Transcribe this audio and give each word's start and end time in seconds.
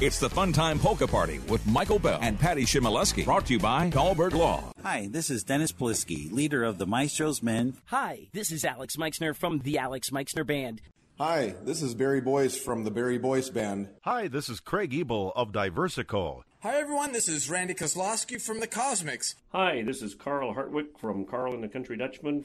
It's 0.00 0.20
the 0.20 0.30
Fun 0.30 0.52
Time 0.52 0.78
Polka 0.78 1.08
Party 1.08 1.40
with 1.48 1.66
Michael 1.66 1.98
Bell 1.98 2.20
and 2.22 2.38
Patty 2.38 2.62
Chmielewski. 2.62 3.24
Brought 3.24 3.46
to 3.46 3.54
you 3.54 3.58
by 3.58 3.90
Dahlberg 3.90 4.32
Law. 4.32 4.62
Hi, 4.84 5.08
this 5.10 5.28
is 5.28 5.42
Dennis 5.42 5.72
Polisky, 5.72 6.30
leader 6.30 6.62
of 6.62 6.78
the 6.78 6.86
Maestro's 6.86 7.42
Men. 7.42 7.74
Hi, 7.86 8.28
this 8.32 8.52
is 8.52 8.64
Alex 8.64 8.96
Meixner 8.96 9.34
from 9.34 9.58
the 9.58 9.76
Alex 9.76 10.12
Meixner 10.12 10.44
Band. 10.44 10.82
Hi, 11.18 11.56
this 11.64 11.82
is 11.82 11.96
Barry 11.96 12.20
Boyce 12.20 12.56
from 12.56 12.84
the 12.84 12.92
Barry 12.92 13.18
Boyce 13.18 13.50
Band. 13.50 13.88
Hi, 14.02 14.28
this 14.28 14.48
is 14.48 14.60
Craig 14.60 14.94
Ebel 14.94 15.32
of 15.34 15.50
Diversico. 15.50 16.42
Hi, 16.62 16.76
everyone. 16.76 17.10
This 17.10 17.28
is 17.28 17.50
Randy 17.50 17.74
Kozlowski 17.74 18.40
from 18.40 18.60
the 18.60 18.68
Cosmics. 18.68 19.34
Hi, 19.52 19.82
this 19.82 20.00
is 20.00 20.14
Karl 20.14 20.54
Hartwich 20.54 20.90
from 20.96 21.24
Carl 21.24 21.54
and 21.54 21.64
the 21.64 21.68
Country 21.68 21.96
Dutchman. 21.96 22.44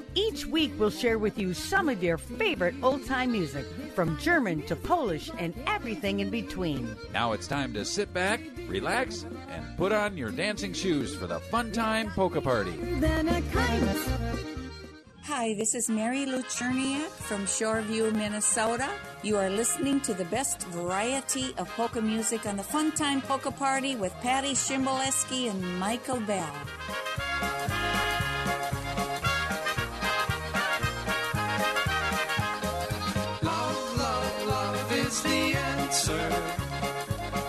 Each 0.13 0.45
week, 0.45 0.73
we'll 0.77 0.89
share 0.89 1.17
with 1.17 1.39
you 1.39 1.53
some 1.53 1.87
of 1.87 2.03
your 2.03 2.17
favorite 2.17 2.75
old 2.83 3.05
time 3.05 3.31
music, 3.31 3.65
from 3.95 4.17
German 4.17 4.61
to 4.63 4.75
Polish 4.75 5.31
and 5.37 5.53
everything 5.67 6.19
in 6.19 6.29
between. 6.29 6.95
Now 7.13 7.31
it's 7.31 7.47
time 7.47 7.73
to 7.75 7.85
sit 7.85 8.13
back, 8.13 8.41
relax, 8.67 9.25
and 9.49 9.77
put 9.77 9.93
on 9.93 10.17
your 10.17 10.31
dancing 10.31 10.73
shoes 10.73 11.15
for 11.15 11.27
the 11.27 11.39
Fun 11.39 11.71
Time 11.71 12.11
Polka 12.11 12.41
Party. 12.41 12.73
Hi, 15.23 15.53
this 15.53 15.75
is 15.75 15.89
Mary 15.89 16.25
Lou 16.25 16.41
Cherniak 16.43 17.07
from 17.07 17.45
Shoreview, 17.45 18.13
Minnesota. 18.13 18.89
You 19.23 19.37
are 19.37 19.49
listening 19.49 20.01
to 20.01 20.13
the 20.13 20.25
best 20.25 20.67
variety 20.67 21.53
of 21.57 21.69
polka 21.77 22.01
music 22.01 22.45
on 22.45 22.57
the 22.57 22.63
Fun 22.63 22.91
Time 22.91 23.21
Polka 23.21 23.51
Party 23.51 23.95
with 23.95 24.13
Patty 24.15 24.51
Chmielewski 24.51 25.49
and 25.49 25.79
Michael 25.79 26.19
Bell. 26.19 26.53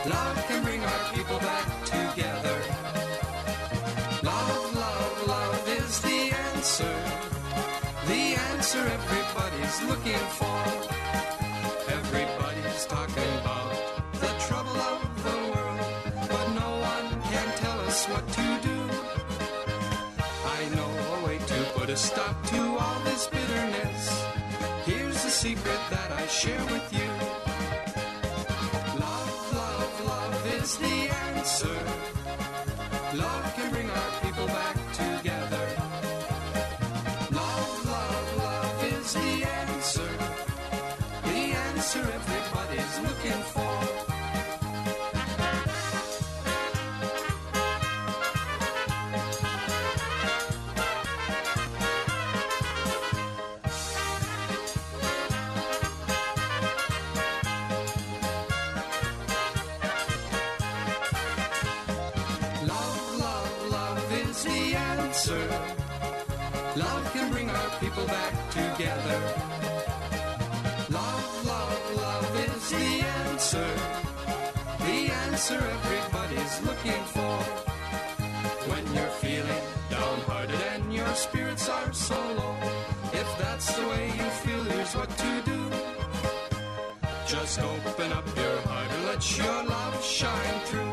Love 0.06 0.45
can 0.48 0.62
bring 0.65 0.83
our 0.83 1.12
people 1.15 1.39
back 1.39 1.69
together. 1.84 2.59
Love, 4.23 4.75
love, 4.75 5.27
love 5.28 5.69
is 5.69 6.01
the 6.01 6.20
answer. 6.48 6.95
The 8.06 8.23
answer 8.50 8.83
everybody's 8.98 9.77
looking 9.91 10.25
for. 10.39 10.62
Everybody's 11.98 12.87
talking 12.87 13.33
about 13.43 13.73
the 14.15 14.33
trouble 14.47 14.78
of 14.93 15.00
the 15.27 15.39
world, 15.53 15.81
but 16.28 16.47
no 16.62 16.70
one 16.93 17.09
can 17.31 17.48
tell 17.59 17.78
us 17.81 18.06
what 18.06 18.27
to 18.39 18.47
do. 18.69 18.78
I 20.59 20.61
know 20.75 20.91
a 21.15 21.27
way 21.27 21.39
to 21.39 21.59
put 21.75 21.91
a 21.91 21.97
stop 21.97 22.45
to 22.47 22.61
all 22.78 23.00
this 23.05 23.27
bitterness. 23.28 24.25
Here's 24.84 25.23
the 25.23 25.31
secret 25.31 25.81
that 25.91 26.11
I 26.12 26.27
share 26.27 26.65
with 26.67 26.93
you. 26.93 27.02
Back 68.06 68.34
together. 68.50 69.20
Love, 70.90 71.46
love, 71.46 71.96
love 71.96 72.36
is 72.46 72.70
the 72.70 72.88
answer. 73.22 73.70
The 74.78 75.12
answer 75.26 75.60
everybody's 75.76 76.54
looking 76.62 77.02
for. 77.14 77.36
When 78.70 78.84
you're 78.94 79.16
feeling 79.24 79.64
downhearted 79.90 80.60
and 80.74 80.92
your 80.92 81.14
spirits 81.14 81.68
are 81.68 81.92
so 81.92 82.18
low, 82.40 82.56
if 83.12 83.28
that's 83.38 83.74
the 83.76 83.88
way 83.88 84.06
you 84.06 84.28
feel, 84.44 84.64
here's 84.64 84.94
what 84.94 85.10
to 85.10 85.42
do. 85.44 85.60
Just 87.26 87.60
open 87.60 88.12
up 88.12 88.26
your 88.36 88.58
heart 88.69 88.90
and 88.90 89.04
let 89.06 89.38
your 89.38 89.64
love 89.64 90.04
shine 90.04 90.60
through. 90.66 90.91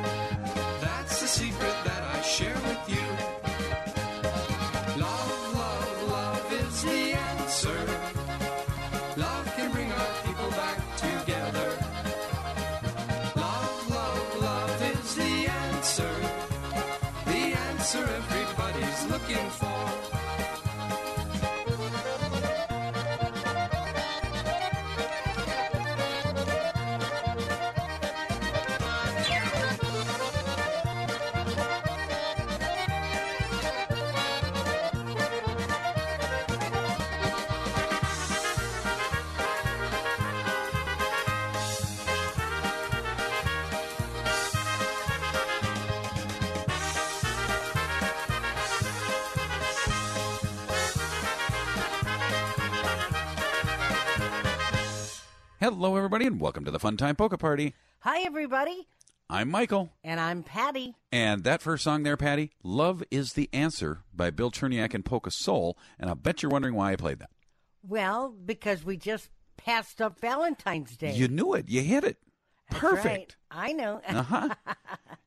Hello, 55.71 55.95
everybody, 55.95 56.25
and 56.25 56.41
welcome 56.41 56.65
to 56.65 56.71
the 56.71 56.79
Fun 56.79 56.97
Time 56.97 57.15
Polka 57.15 57.37
Party. 57.37 57.75
Hi, 57.99 58.21
everybody. 58.21 58.87
I'm 59.29 59.51
Michael. 59.51 59.91
And 60.03 60.19
I'm 60.19 60.41
Patty. 60.41 60.95
And 61.11 61.43
that 61.43 61.61
first 61.61 61.83
song 61.83 62.01
there, 62.01 62.17
Patty, 62.17 62.49
Love 62.63 63.03
is 63.11 63.33
the 63.33 63.47
Answer 63.53 63.99
by 64.11 64.31
Bill 64.31 64.49
Cherniak 64.49 64.95
and 64.95 65.05
Polka 65.05 65.29
Soul. 65.29 65.77
And 65.99 66.09
I 66.09 66.15
bet 66.15 66.41
you're 66.41 66.49
wondering 66.51 66.73
why 66.73 66.93
I 66.93 66.95
played 66.95 67.19
that. 67.19 67.29
Well, 67.87 68.33
because 68.43 68.83
we 68.83 68.97
just 68.97 69.29
passed 69.57 70.01
up 70.01 70.19
Valentine's 70.19 70.97
Day. 70.97 71.13
You 71.13 71.27
knew 71.27 71.53
it. 71.53 71.69
You 71.69 71.83
hit 71.83 72.03
it. 72.03 72.17
That's 72.71 72.81
Perfect. 72.81 73.05
right. 73.05 73.35
I 73.51 73.73
know. 73.73 74.01
Uh 74.09 74.23
huh. 74.23 74.49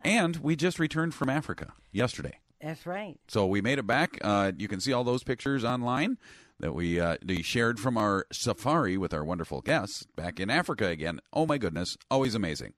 and 0.04 0.38
we 0.38 0.56
just 0.56 0.80
returned 0.80 1.14
from 1.14 1.28
Africa 1.28 1.72
yesterday. 1.92 2.40
That's 2.60 2.84
right. 2.84 3.16
So 3.28 3.46
we 3.46 3.60
made 3.60 3.78
it 3.78 3.86
back. 3.86 4.18
Uh, 4.20 4.50
you 4.58 4.66
can 4.66 4.80
see 4.80 4.92
all 4.92 5.04
those 5.04 5.22
pictures 5.22 5.64
online 5.64 6.18
that 6.62 6.74
we, 6.74 6.98
uh, 6.98 7.16
we 7.26 7.42
shared 7.42 7.78
from 7.78 7.98
our 7.98 8.24
safari 8.32 8.96
with 8.96 9.12
our 9.12 9.24
wonderful 9.24 9.60
guests 9.60 10.06
back 10.16 10.40
in 10.40 10.48
Africa 10.48 10.86
again. 10.86 11.20
Oh, 11.32 11.44
my 11.44 11.58
goodness. 11.58 11.96
Always 12.10 12.34
amazing. 12.34 12.72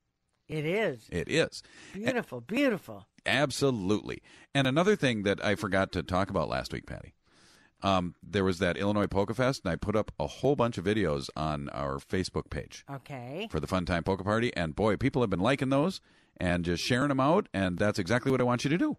It 0.49 0.65
is. 0.67 1.09
It 1.13 1.29
is. 1.29 1.63
Beautiful, 1.93 2.41
beautiful. 2.41 3.07
Absolutely. 3.25 4.23
And 4.55 4.67
another 4.67 4.97
thing 4.97 5.23
that 5.23 5.43
I 5.45 5.55
forgot 5.55 5.93
to 5.93 6.03
talk 6.03 6.29
about 6.31 6.49
last 6.49 6.73
week, 6.73 6.87
Patty. 6.87 7.15
Um, 7.83 8.15
there 8.23 8.45
was 8.45 8.59
that 8.61 8.77
Illinois 8.79 9.07
Polka 9.07 9.35
Fest, 9.35 9.63
and 9.65 9.73
I 9.73 9.77
put 9.77 9.95
up 9.97 10.11
a 10.19 10.27
whole 10.27 10.57
bunch 10.57 10.79
of 10.79 10.85
videos 10.85 11.29
on 11.37 11.69
our 11.71 11.99
Facebook 11.99 12.49
page 12.51 12.85
Okay. 12.91 13.47
for 13.51 13.61
the 13.61 13.67
Fun 13.67 13.85
Time 13.85 14.03
Polka 14.03 14.25
Party. 14.25 14.55
And 14.57 14.75
boy, 14.75 14.97
people 14.97 15.21
have 15.23 15.31
been 15.31 15.41
liking 15.41 15.69
those 15.69 16.01
and 16.39 16.65
just 16.65 16.83
sharing 16.83 17.09
them 17.09 17.21
out. 17.21 17.49
And 17.53 17.79
that's 17.79 17.99
exactly 17.99 18.31
what 18.33 18.41
I 18.41 18.45
want 18.45 18.65
you 18.65 18.71
to 18.71 18.79
do. 18.79 18.97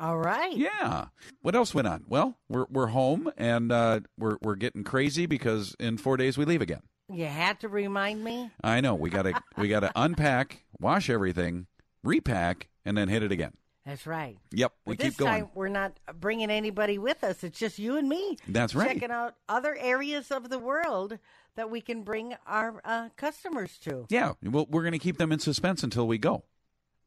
All 0.00 0.18
right. 0.18 0.56
Yeah. 0.56 1.06
What 1.42 1.54
else 1.54 1.74
went 1.74 1.86
on? 1.86 2.04
Well, 2.08 2.36
we're 2.48 2.66
we're 2.68 2.88
home 2.88 3.30
and 3.36 3.70
uh, 3.70 4.00
we're 4.18 4.38
we're 4.42 4.56
getting 4.56 4.84
crazy 4.84 5.26
because 5.26 5.76
in 5.78 5.98
four 5.98 6.16
days 6.16 6.36
we 6.36 6.44
leave 6.44 6.62
again. 6.62 6.82
You 7.08 7.26
had 7.26 7.60
to 7.60 7.68
remind 7.68 8.24
me. 8.24 8.50
I 8.62 8.80
know 8.80 8.94
we 8.94 9.10
gotta 9.10 9.34
we 9.56 9.68
gotta 9.68 9.92
unpack, 9.94 10.64
wash 10.80 11.08
everything, 11.08 11.66
repack, 12.02 12.68
and 12.84 12.96
then 12.96 13.08
hit 13.08 13.22
it 13.22 13.30
again. 13.30 13.52
That's 13.86 14.06
right. 14.06 14.38
Yep, 14.52 14.72
we 14.86 14.94
But 14.96 15.02
keep 15.02 15.10
this 15.12 15.16
going. 15.18 15.42
time 15.42 15.50
we're 15.54 15.68
not 15.68 16.00
bringing 16.18 16.50
anybody 16.50 16.96
with 16.98 17.22
us. 17.22 17.44
It's 17.44 17.58
just 17.58 17.78
you 17.78 17.96
and 17.98 18.08
me. 18.08 18.38
That's 18.48 18.74
right. 18.74 18.94
Checking 18.94 19.10
out 19.10 19.34
other 19.48 19.76
areas 19.78 20.30
of 20.30 20.48
the 20.48 20.58
world 20.58 21.18
that 21.56 21.70
we 21.70 21.82
can 21.82 22.02
bring 22.02 22.34
our 22.46 22.80
uh, 22.82 23.10
customers 23.16 23.76
to. 23.80 24.06
Yeah, 24.08 24.32
well, 24.42 24.66
we're 24.70 24.82
going 24.82 24.92
to 24.94 24.98
keep 24.98 25.18
them 25.18 25.30
in 25.32 25.38
suspense 25.38 25.82
until 25.82 26.06
we 26.08 26.16
go. 26.16 26.44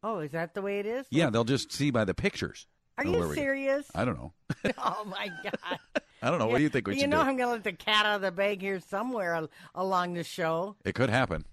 Oh, 0.04 0.20
is 0.20 0.30
that 0.30 0.54
the 0.54 0.62
way 0.62 0.78
it 0.78 0.86
is? 0.86 1.06
Yeah, 1.10 1.30
they'll 1.30 1.42
just 1.42 1.72
see 1.72 1.90
by 1.90 2.04
the 2.04 2.14
pictures. 2.14 2.68
Are 2.98 3.04
of 3.04 3.10
you 3.10 3.18
where 3.18 3.28
we 3.28 3.34
go. 3.36 3.40
serious? 3.40 3.86
I 3.94 4.04
don't 4.04 4.16
know. 4.18 4.32
oh 4.78 5.04
my 5.06 5.28
God! 5.42 5.78
I 6.22 6.30
don't 6.30 6.38
know. 6.38 6.46
What 6.48 6.58
do 6.58 6.62
you 6.62 6.68
think 6.68 6.86
we 6.86 6.94
you 6.94 7.00
should 7.00 7.10
do? 7.10 7.16
You 7.16 7.22
know. 7.22 7.28
I'm 7.28 7.36
going 7.36 7.48
to 7.48 7.52
let 7.52 7.64
the 7.64 7.72
cat 7.72 8.06
out 8.06 8.16
of 8.16 8.22
the 8.22 8.32
bag 8.32 8.60
here 8.60 8.80
somewhere 8.80 9.34
al- 9.34 9.50
along 9.74 10.14
the 10.14 10.24
show. 10.24 10.76
It 10.84 10.94
could 10.94 11.10
happen. 11.10 11.44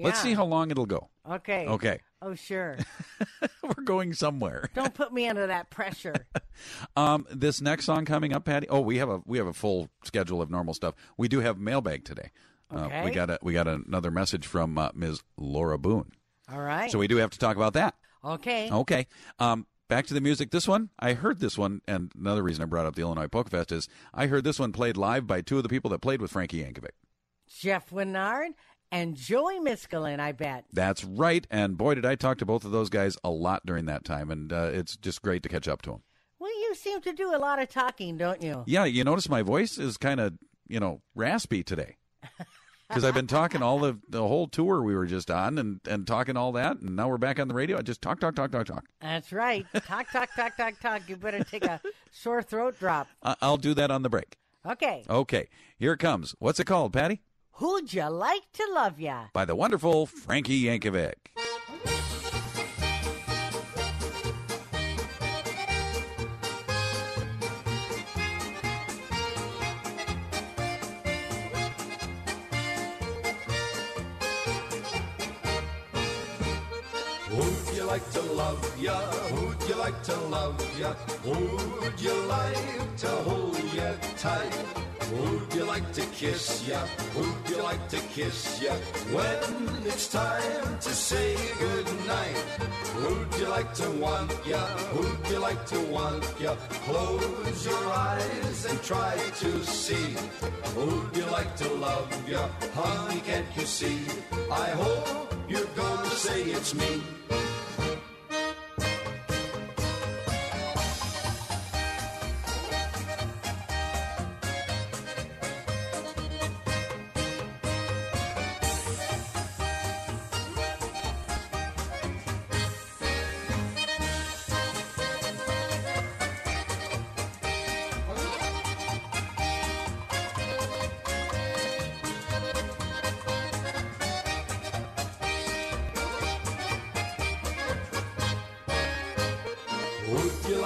Let's 0.00 0.20
see 0.20 0.34
how 0.34 0.44
long 0.44 0.70
it'll 0.70 0.86
go. 0.86 1.08
Okay. 1.28 1.66
Okay. 1.66 2.00
Oh, 2.22 2.34
sure. 2.36 2.76
We're 3.62 3.82
going 3.84 4.12
somewhere. 4.14 4.70
Don't 4.74 4.94
put 4.94 5.12
me 5.12 5.26
under 5.28 5.48
that 5.48 5.70
pressure. 5.70 6.14
Um, 6.96 7.26
this 7.32 7.60
next 7.60 7.84
song 7.84 8.04
coming 8.04 8.32
up, 8.32 8.44
Patty. 8.44 8.68
Oh, 8.68 8.80
we 8.80 8.98
have 8.98 9.08
a 9.08 9.20
we 9.26 9.38
have 9.38 9.46
a 9.48 9.52
full 9.52 9.88
schedule 10.04 10.40
of 10.40 10.50
normal 10.50 10.74
stuff. 10.74 10.94
We 11.16 11.26
do 11.28 11.40
have 11.40 11.58
mailbag 11.58 12.04
today. 12.04 12.30
Uh, 12.72 12.84
Okay. 12.84 13.04
we 13.06 13.10
got 13.10 13.30
a 13.30 13.38
we 13.42 13.52
got 13.52 13.66
another 13.66 14.10
message 14.12 14.46
from 14.46 14.78
uh, 14.78 14.90
Ms. 14.94 15.22
Laura 15.36 15.78
Boone. 15.78 16.12
All 16.52 16.60
right. 16.60 16.90
So 16.90 16.98
we 16.98 17.08
do 17.08 17.16
have 17.16 17.30
to 17.30 17.38
talk 17.38 17.56
about 17.56 17.72
that. 17.74 17.94
Okay. 18.24 18.70
Okay. 18.70 19.06
Um, 19.40 19.66
back 19.88 20.06
to 20.06 20.14
the 20.14 20.20
music. 20.20 20.50
This 20.50 20.68
one, 20.68 20.90
I 20.98 21.14
heard 21.14 21.40
this 21.40 21.58
one, 21.58 21.80
and 21.88 22.12
another 22.18 22.42
reason 22.42 22.62
I 22.62 22.66
brought 22.66 22.86
up 22.86 22.94
the 22.94 23.02
Illinois 23.02 23.26
Polka 23.26 23.50
Fest 23.50 23.72
is 23.72 23.88
I 24.14 24.26
heard 24.26 24.44
this 24.44 24.58
one 24.58 24.72
played 24.72 24.96
live 24.96 25.26
by 25.26 25.40
two 25.40 25.56
of 25.56 25.62
the 25.62 25.68
people 25.68 25.90
that 25.90 26.00
played 26.00 26.20
with 26.20 26.30
Frankie 26.30 26.62
Yankovic. 26.62 26.90
Jeff 27.48 27.90
Winard 27.90 28.50
and 28.92 29.16
Joey 29.16 29.58
Miskulin, 29.58 30.20
I 30.20 30.32
bet. 30.32 30.66
That's 30.72 31.04
right. 31.04 31.46
And 31.50 31.76
boy, 31.76 31.94
did 31.94 32.06
I 32.06 32.14
talk 32.14 32.38
to 32.38 32.46
both 32.46 32.64
of 32.64 32.70
those 32.70 32.90
guys 32.90 33.16
a 33.24 33.30
lot 33.30 33.64
during 33.64 33.86
that 33.86 34.04
time, 34.04 34.30
and 34.30 34.52
uh, 34.52 34.70
it's 34.72 34.96
just 34.96 35.22
great 35.22 35.42
to 35.42 35.48
catch 35.48 35.66
up 35.66 35.82
to 35.82 35.90
them. 35.90 36.02
Well, 36.38 36.50
you 36.50 36.74
seem 36.74 37.00
to 37.00 37.12
do 37.12 37.34
a 37.34 37.38
lot 37.38 37.60
of 37.60 37.68
talking, 37.68 38.16
don't 38.16 38.42
you? 38.42 38.64
Yeah, 38.66 38.84
you 38.84 39.02
notice 39.02 39.28
my 39.28 39.42
voice 39.42 39.78
is 39.78 39.96
kind 39.96 40.20
of 40.20 40.34
you 40.68 40.78
know 40.78 41.00
raspy 41.14 41.62
today 41.62 41.96
because 42.88 43.04
I've 43.04 43.14
been 43.14 43.26
talking 43.26 43.62
all 43.62 43.78
the 43.78 43.98
the 44.08 44.26
whole 44.26 44.46
tour 44.48 44.82
we 44.82 44.94
were 44.94 45.06
just 45.06 45.30
on 45.30 45.58
and 45.58 45.80
and 45.88 46.06
talking 46.06 46.36
all 46.36 46.52
that, 46.52 46.78
and 46.80 46.96
now 46.96 47.08
we're 47.08 47.18
back 47.18 47.38
on 47.38 47.48
the 47.48 47.54
radio. 47.54 47.78
I 47.78 47.82
just 47.82 48.02
talk, 48.02 48.20
talk, 48.20 48.34
talk, 48.34 48.50
talk, 48.50 48.66
talk. 48.66 48.84
That's 49.00 49.32
right. 49.32 49.66
Talk, 49.86 50.10
talk, 50.10 50.30
talk, 50.34 50.56
talk, 50.56 50.80
talk. 50.80 51.08
You 51.08 51.16
better 51.16 51.44
take 51.44 51.64
a 51.64 51.80
sore 52.10 52.42
throat 52.42 52.78
drop. 52.78 53.08
I- 53.22 53.36
I'll 53.42 53.56
do 53.58 53.74
that 53.74 53.90
on 53.90 54.02
the 54.02 54.08
break. 54.08 54.36
Okay. 54.66 55.04
Okay, 55.08 55.48
here 55.78 55.92
it 55.92 55.98
comes. 55.98 56.34
What's 56.38 56.58
it 56.60 56.64
called, 56.64 56.92
Patty? 56.92 57.22
Who'd 57.52 57.92
you 57.92 58.06
like 58.08 58.50
to 58.54 58.66
love 58.72 59.00
ya? 59.00 59.26
By 59.32 59.44
the 59.44 59.56
wonderful 59.56 60.06
Frankie 60.06 60.62
Yankovic. 60.64 61.14
Like 77.98 78.12
to 78.12 78.32
love 78.32 78.80
ya? 78.80 78.96
Who'd 79.34 79.68
you 79.68 79.74
like 79.74 80.02
to 80.04 80.16
love 80.30 80.78
ya? 80.78 80.92
Who'd 81.24 82.00
you 82.00 82.14
like 82.28 82.96
to 82.98 83.08
hold 83.26 83.58
ya 83.74 83.90
tight? 84.16 84.54
Who'd 85.10 85.54
you 85.54 85.64
like 85.64 85.92
to 85.94 86.02
kiss 86.14 86.68
ya? 86.68 86.78
Who'd 87.14 87.50
you 87.50 87.60
like 87.62 87.88
to 87.88 87.98
kiss 88.14 88.62
ya? 88.62 88.74
When 89.10 89.42
it's 89.84 90.06
time 90.12 90.78
to 90.78 90.90
say 90.94 91.34
goodnight. 91.58 92.38
Who'd 92.94 93.34
you 93.40 93.48
like 93.48 93.74
to 93.82 93.90
want 93.90 94.30
ya? 94.46 94.62
Who'd 94.94 95.32
you 95.32 95.40
like 95.40 95.66
to 95.74 95.80
want 95.90 96.22
ya? 96.38 96.54
Close 96.86 97.66
your 97.66 97.84
eyes 97.90 98.58
and 98.70 98.80
try 98.82 99.16
to 99.42 99.50
see. 99.64 100.14
Who'd 100.76 101.16
you 101.16 101.26
like 101.34 101.56
to 101.56 101.68
love 101.74 102.06
ya? 102.30 102.46
Honey, 102.78 103.20
can't 103.26 103.50
you 103.56 103.66
see? 103.66 103.98
I 104.52 104.70
hope 104.82 105.34
you're 105.48 105.72
gonna 105.74 106.10
say 106.10 106.42
it's 106.54 106.74
me. 106.74 107.02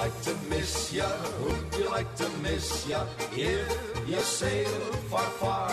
Like 0.03 0.21
to 0.23 0.35
miss 0.49 0.91
ya? 0.91 1.07
Would 1.39 1.79
you 1.79 1.87
like 1.87 2.11
to 2.19 2.27
miss 2.43 2.67
ya? 2.91 3.07
If 3.31 3.71
you 4.05 4.19
sail 4.19 4.75
far, 5.07 5.29
far 5.39 5.71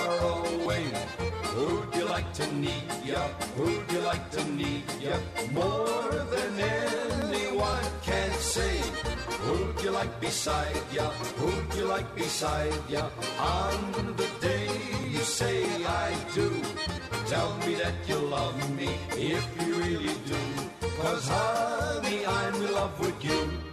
away. 0.55 0.87
who'd 1.55 1.91
you 1.99 2.07
like 2.07 2.31
to 2.39 2.47
need 2.55 2.87
ya? 3.03 3.23
Would 3.59 3.91
you 3.91 4.03
like 4.07 4.31
to 4.37 4.43
need 4.55 4.87
ya? 5.03 5.19
More 5.51 6.15
than 6.31 6.53
anyone 6.63 7.87
can 8.07 8.31
say. 8.39 8.79
Would 9.51 9.83
you 9.83 9.91
like 9.91 10.15
beside 10.21 10.79
ya? 10.95 11.11
Would 11.43 11.67
you 11.75 11.91
like 11.91 12.07
beside 12.15 12.79
ya? 12.87 13.11
On 13.43 14.15
the 14.15 14.31
day 14.39 14.71
you 15.11 15.27
say 15.27 15.67
I 15.83 16.15
do. 16.39 16.47
Tell 17.27 17.51
me 17.67 17.75
that 17.83 17.99
you 18.07 18.19
love 18.31 18.55
me 18.79 18.95
if 19.11 19.43
you 19.59 19.75
really 19.75 20.15
do. 20.23 20.41
Cause 21.03 21.27
honey, 21.27 22.23
I'm 22.27 22.55
in 22.63 22.73
love 22.79 22.95
with 23.03 23.19
you. 23.27 23.70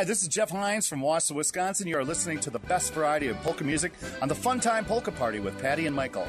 Hi, 0.00 0.04
this 0.04 0.22
is 0.22 0.28
Jeff 0.28 0.48
Hines 0.48 0.88
from 0.88 1.02
Wausau, 1.02 1.32
Wisconsin. 1.32 1.86
You 1.86 1.98
are 1.98 2.04
listening 2.06 2.40
to 2.40 2.48
the 2.48 2.58
best 2.58 2.94
variety 2.94 3.28
of 3.28 3.36
polka 3.42 3.64
music 3.64 3.92
on 4.22 4.28
the 4.28 4.34
Fun 4.34 4.58
Time 4.58 4.82
Polka 4.82 5.12
Party 5.12 5.40
with 5.40 5.60
Patty 5.60 5.86
and 5.86 5.94
Michael. 5.94 6.26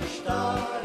Well, 0.00 0.80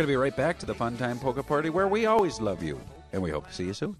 going 0.00 0.08
to 0.08 0.12
be 0.12 0.16
right 0.16 0.34
back 0.34 0.58
to 0.58 0.64
the 0.64 0.74
Fun 0.74 0.96
Time 0.96 1.18
Polka 1.18 1.42
Party 1.42 1.68
where 1.68 1.86
we 1.86 2.06
always 2.06 2.40
love 2.40 2.62
you. 2.62 2.80
And 3.12 3.20
we 3.20 3.30
hope 3.30 3.46
to 3.48 3.52
see 3.52 3.64
you 3.64 3.74
soon. 3.74 3.96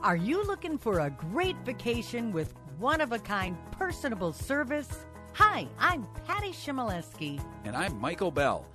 Are 0.00 0.14
you 0.14 0.44
looking 0.44 0.78
for 0.78 1.00
a 1.00 1.10
great 1.10 1.56
vacation 1.64 2.30
with 2.30 2.54
one 2.78 3.00
of 3.00 3.10
a 3.10 3.18
kind 3.18 3.56
personable 3.72 4.32
service? 4.32 5.06
Hi, 5.32 5.66
I'm 5.80 6.06
Patty 6.24 6.52
Chmielewski. 6.52 7.44
And 7.64 7.74
I'm 7.74 7.98
Michael 8.00 8.30
Bell. 8.30 8.64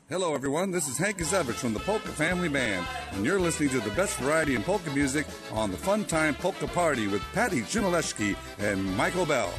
Hello, 0.08 0.36
everyone. 0.36 0.70
This 0.70 0.88
is 0.88 1.00
Hank 1.00 1.18
Guzevich 1.18 1.56
from 1.56 1.74
the 1.74 1.80
Polka 1.80 2.10
Family 2.10 2.48
Band, 2.48 2.86
and 3.14 3.26
you're 3.26 3.40
listening 3.40 3.70
to 3.70 3.80
the 3.80 3.90
best 3.96 4.18
variety 4.18 4.54
in 4.54 4.62
polka 4.62 4.92
music 4.92 5.26
on 5.52 5.72
the 5.72 5.78
Fun 5.78 6.06
Time 6.06 6.36
Polka 6.36 6.68
Party 6.68 7.08
with 7.08 7.24
Patty 7.34 7.62
Chmielewski 7.62 8.36
and 8.60 8.86
Michael 8.96 9.26
Bell. 9.26 9.52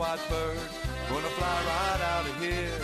White 0.00 0.28
bird. 0.30 0.56
Gonna 1.10 1.28
fly 1.36 1.56
right 1.72 2.00
out 2.14 2.24
of 2.26 2.34
here 2.40 2.80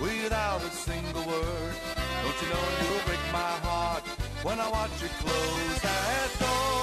without 0.00 0.62
a 0.62 0.70
single 0.70 1.24
word. 1.26 1.74
Don't 2.22 2.42
you 2.42 2.48
know 2.48 2.64
you'll 2.80 3.04
break 3.06 3.24
my 3.32 3.54
heart 3.66 4.04
when 4.44 4.60
I 4.60 4.68
watch 4.70 5.02
you 5.02 5.08
close 5.18 5.80
that 5.82 6.30
door? 6.38 6.79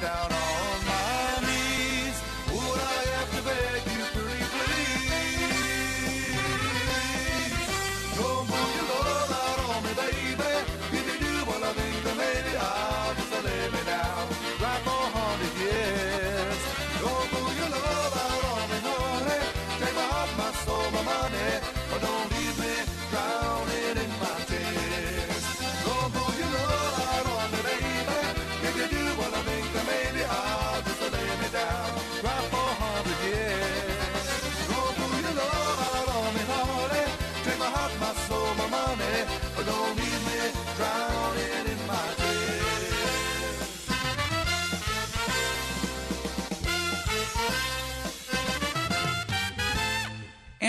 And 0.00 0.31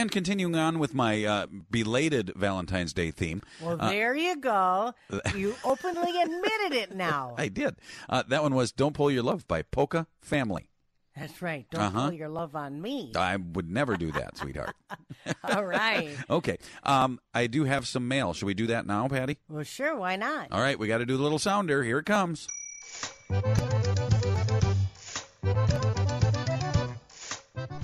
And 0.04 0.12
continuing 0.12 0.54
on 0.58 0.80
with 0.80 0.94
my 0.94 1.24
uh, 1.24 1.46
belated 1.72 2.34
Valentine's 2.36 2.92
Day 2.92 3.10
theme. 3.10 3.42
Well, 3.62 3.78
uh, 3.80 3.90
there 3.90 4.14
you 4.14 4.36
go. 4.36 4.94
You 5.34 5.56
openly 5.64 6.20
admitted 6.22 6.74
it 6.74 6.94
now. 6.94 7.36
I 7.38 7.48
did. 7.48 7.78
Uh, 8.10 8.22
that 8.28 8.44
one 8.44 8.54
was 8.54 8.74
Don't 8.74 8.94
Pull 8.94 9.12
Your 9.12 9.24
Love 9.24 9.48
by 9.48 9.62
Polka 9.62 10.08
Family. 10.20 10.68
That's 11.16 11.42
right. 11.42 11.66
Don't 11.72 11.82
Uh-huh. 11.84 12.02
pull 12.10 12.12
your 12.18 12.28
love 12.28 12.54
on 12.54 12.82
me. 12.82 13.14
I 13.16 13.38
would 13.38 13.72
never 13.72 13.96
do 13.96 14.12
that, 14.12 14.36
sweetheart. 14.36 14.76
All 15.46 15.64
right. 15.64 16.10
Okay. 16.30 16.58
Um, 16.84 17.22
I 17.34 17.48
do 17.48 17.64
have 17.64 17.88
some 17.88 18.06
mail. 18.10 18.34
Should 18.34 18.48
we 18.48 18.54
do 18.54 18.68
that 18.68 18.86
now, 18.86 19.08
Patty? 19.08 19.38
Well, 19.48 19.64
sure. 19.64 19.96
Why 19.96 20.18
not? 20.18 20.50
All 20.52 20.60
right, 20.60 20.78
we 20.78 20.90
got 20.90 20.98
to 20.98 21.06
do 21.06 21.16
the 21.16 21.24
little 21.24 21.40
sounder. 21.40 21.82
Here 21.82 22.00
it 22.00 22.06
comes. 22.06 22.50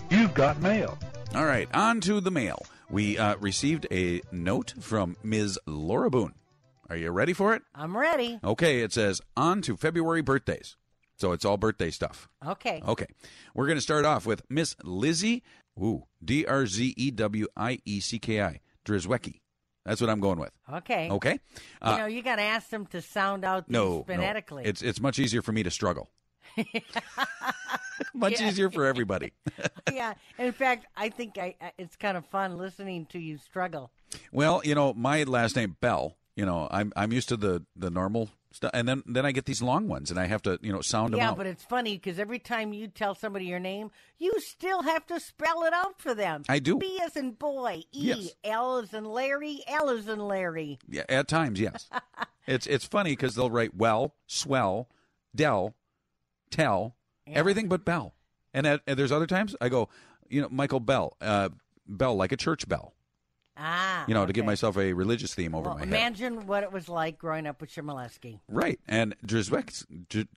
You've 0.09 0.33
got 0.33 0.61
mail. 0.61 0.97
All 1.35 1.45
right, 1.45 1.69
on 1.73 2.01
to 2.01 2.19
the 2.21 2.31
mail. 2.31 2.65
We 2.89 3.17
uh, 3.17 3.35
received 3.37 3.85
a 3.91 4.21
note 4.31 4.73
from 4.79 5.15
Ms. 5.23 5.59
Laura 5.67 6.09
Boone. 6.09 6.33
Are 6.89 6.95
you 6.97 7.11
ready 7.11 7.33
for 7.33 7.53
it? 7.53 7.61
I'm 7.75 7.95
ready. 7.95 8.39
Okay, 8.43 8.81
it 8.81 8.91
says 8.91 9.21
on 9.37 9.61
to 9.61 9.77
February 9.77 10.21
birthdays. 10.21 10.75
So 11.17 11.31
it's 11.33 11.45
all 11.45 11.57
birthday 11.57 11.91
stuff. 11.91 12.27
Okay. 12.45 12.81
Okay. 12.87 13.05
We're 13.53 13.67
going 13.67 13.77
to 13.77 13.81
start 13.81 14.05
off 14.05 14.25
with 14.25 14.41
Miss 14.49 14.75
Lizzie, 14.83 15.43
ooh, 15.79 16.05
D 16.23 16.45
R 16.45 16.65
Z 16.65 16.93
E 16.97 17.11
W 17.11 17.45
I 17.55 17.79
E 17.85 17.99
C 17.99 18.17
K 18.17 18.41
I, 18.41 18.61
Drizwecki. 18.85 19.39
That's 19.85 20.01
what 20.01 20.09
I'm 20.09 20.19
going 20.21 20.39
with. 20.39 20.51
Okay. 20.73 21.09
Okay. 21.11 21.33
you 21.33 21.37
Uh, 21.81 21.97
know, 21.97 22.05
you 22.07 22.21
got 22.23 22.37
to 22.37 22.41
ask 22.41 22.69
them 22.69 22.85
to 22.87 23.01
sound 23.01 23.45
out 23.45 23.69
no, 23.69 23.97
no. 23.99 24.03
phonetically. 24.03 24.63
It's 24.65 24.81
it's 24.81 24.99
much 24.99 25.19
easier 25.19 25.41
for 25.41 25.51
me 25.51 25.61
to 25.63 25.71
struggle. 25.71 26.09
much 28.13 28.39
Yeah. 28.39 28.47
easier 28.49 28.69
for 28.69 28.85
everybody. 28.85 29.33
yeah. 29.93 30.13
In 30.37 30.51
fact, 30.51 30.85
I 30.95 31.09
think 31.09 31.37
I, 31.37 31.55
it's 31.77 31.95
kind 31.95 32.17
of 32.17 32.25
fun 32.25 32.57
listening 32.57 33.05
to 33.07 33.19
you 33.19 33.37
struggle. 33.37 33.91
Well, 34.31 34.61
you 34.63 34.75
know, 34.75 34.93
my 34.93 35.23
last 35.23 35.55
name 35.55 35.77
Bell. 35.79 36.15
You 36.35 36.45
know, 36.45 36.69
I'm 36.71 36.93
I'm 36.95 37.11
used 37.11 37.27
to 37.29 37.37
the 37.37 37.65
the 37.75 37.89
normal 37.89 38.29
stuff, 38.53 38.71
and 38.73 38.87
then 38.87 39.03
then 39.05 39.25
I 39.25 39.33
get 39.33 39.43
these 39.43 39.61
long 39.61 39.89
ones, 39.89 40.09
and 40.09 40.17
I 40.17 40.25
have 40.27 40.41
to 40.43 40.57
you 40.61 40.71
know 40.71 40.79
sound 40.79 41.11
them 41.11 41.17
yeah, 41.17 41.27
out. 41.27 41.31
Yeah, 41.31 41.35
but 41.35 41.47
it's 41.47 41.65
funny 41.65 41.95
because 41.97 42.17
every 42.17 42.39
time 42.39 42.71
you 42.71 42.87
tell 42.87 43.13
somebody 43.13 43.43
your 43.45 43.59
name, 43.59 43.91
you 44.17 44.39
still 44.39 44.83
have 44.83 45.05
to 45.07 45.19
spell 45.19 45.63
it 45.63 45.73
out 45.73 45.99
for 45.99 46.15
them. 46.15 46.43
I 46.47 46.59
do. 46.59 46.77
B 46.77 46.97
as 47.03 47.17
in 47.17 47.31
boy, 47.31 47.83
E. 47.91 48.13
Yes. 48.13 48.29
L 48.45 48.77
as 48.77 48.93
in 48.93 49.03
Larry, 49.03 49.61
L 49.67 49.89
as 49.89 50.07
in 50.07 50.19
Larry. 50.19 50.79
Yeah, 50.87 51.03
at 51.09 51.27
times, 51.27 51.59
yes. 51.59 51.89
it's 52.47 52.67
it's 52.67 52.85
funny 52.85 53.11
because 53.11 53.35
they'll 53.35 53.51
write 53.51 53.75
well, 53.75 54.15
swell, 54.25 54.87
Dell, 55.35 55.75
tell, 56.51 56.95
everything 57.27 57.67
but 57.67 57.85
Bell. 57.85 58.13
And, 58.53 58.65
at, 58.65 58.81
and 58.87 58.97
there's 58.97 59.11
other 59.11 59.27
times 59.27 59.55
I 59.61 59.69
go, 59.69 59.89
you 60.29 60.41
know, 60.41 60.49
Michael 60.49 60.79
Bell, 60.79 61.15
uh, 61.21 61.49
Bell 61.87 62.15
like 62.15 62.31
a 62.31 62.37
church 62.37 62.67
bell. 62.67 62.93
Ah. 63.57 64.05
You 64.07 64.13
know, 64.13 64.25
to 64.25 64.31
give 64.33 64.45
myself 64.45 64.77
a 64.77 64.93
religious 64.93 65.33
theme 65.35 65.53
over 65.53 65.65
Well, 65.69 65.73
my 65.75 65.79
head. 65.81 65.89
imagine 65.89 66.47
what 66.47 66.63
it 66.63 66.71
was 66.71 66.87
like 66.87 67.17
growing 67.17 67.45
up 67.45 67.59
with 67.59 67.71
Chmielewski. 67.73 68.39
Right. 68.47 68.79
And 68.87 69.15
Drizwecki, 69.25 70.07
Dr- 70.09 70.27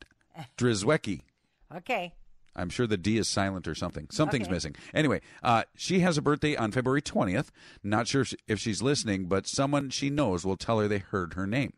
Drizwecki, 0.59 1.21
Okay. 1.77 2.15
I'm 2.55 2.69
sure 2.69 2.87
the 2.87 2.99
D 2.99 3.17
is 3.17 3.29
silent 3.29 3.67
or 3.67 3.75
something. 3.75 4.09
Something's 4.11 4.47
Okay. 4.47 4.53
missing. 4.55 4.77
Anyway, 4.93 5.21
uh, 5.43 5.63
she 5.75 6.01
has 6.01 6.19
a 6.19 6.23
birthday 6.23 6.55
on 6.57 6.71
February 6.73 7.01
20th. 7.01 7.49
Not 7.83 8.07
sure 8.09 8.27
if 8.47 8.59
she's 8.59 8.83
listening, 8.83 9.25
but 9.27 9.47
someone 9.47 9.89
she 9.89 10.11
knows 10.11 10.45
will 10.45 10.57
tell 10.59 10.79
her 10.81 10.87
they 10.89 10.99
heard 10.99 11.33
her 11.35 11.47
name, 11.47 11.73